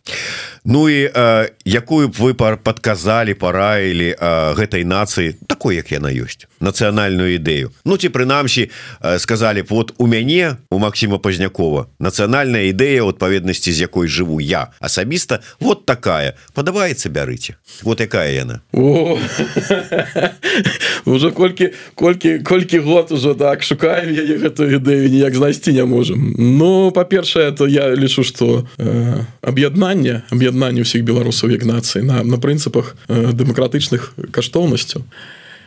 [0.64, 6.44] Ну і э, якую б вы падказалі параілі э, гэтай нацыі такой як яна ёсць
[6.60, 7.72] нацыянальную ідэю.
[7.84, 13.72] Ну ці прынамсі э, сказалі б вот у мяне у Макссіма пазнякова нацыянальная ідэя адпаведнасці
[13.72, 16.36] з якой жыву я асабіста вот такая.
[16.52, 17.56] Падабаецца бярыце.
[17.82, 18.60] Вот якая яна
[21.04, 26.34] уже колькі колькі колькі год ужо так шукаем яе гэтую ідэю ніяк знайсці не можем
[26.36, 32.36] Ну па-першае то я лічу что э, аб'яднанне аб'яднанне ўсіх беларусаў як нацыі на, на
[32.42, 35.06] прынцыпах э, дэмакратычных каштоўнасцяў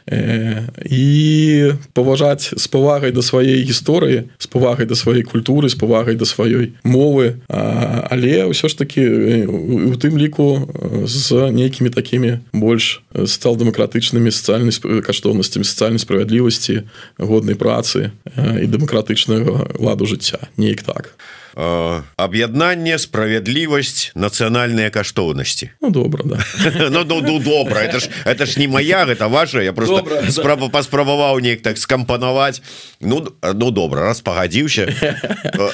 [0.06, 6.26] і паважаць з павагай да сваёй гісторыі з павагай да сваёй культуры з павагай да
[6.26, 7.40] сваёй мовы.
[7.48, 9.00] А, але ўсё ж таки
[9.48, 10.68] у тым ліку
[11.08, 16.84] з нейкімі такімі больш стал-дэмакратычнымі сацыяльнай каштоўнасцямі сацыяльнай справядлівасці
[17.18, 20.52] годнай працы і дэмакратычнага ладу жыцця.
[20.60, 21.16] Неяк так
[21.56, 26.40] аб'яднанне справядлівасць нацыянальныя каштоўнасці ну, добра да.
[26.90, 29.62] ну, ну, ну, добра это ж это ж не моя гэта ваша.
[29.62, 30.70] Я просто добра, справа да.
[30.70, 32.62] паспрабаваў неяк так скампанаваць
[33.02, 34.90] ну ну добра раз пагадзіўся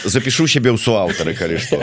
[0.04, 1.80] запишу себе ў суаўтары калі што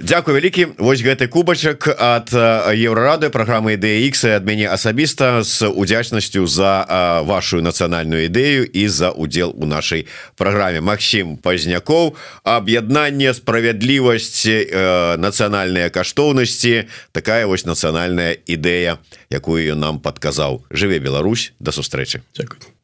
[0.00, 2.32] Дякую вялікі вось гэты кубачак ад
[2.72, 6.86] еўрарады праграмы DX ад мяне асабіста з удзячнасцю за
[7.26, 10.06] вашу нацыянальную ідэю і за удзел у нашай
[10.36, 12.05] праграме Макссім пазняков
[12.44, 16.86] аб'яднанне справядлівасці э, нацыянальныя каштоўнасці.
[17.16, 18.98] Такая вось нацыянальная ідэя
[19.30, 20.66] якую нам падказаў.
[20.70, 21.52] Жыве Беларусь.
[21.58, 22.22] Да сустрэчы.
[22.34, 22.74] Дякую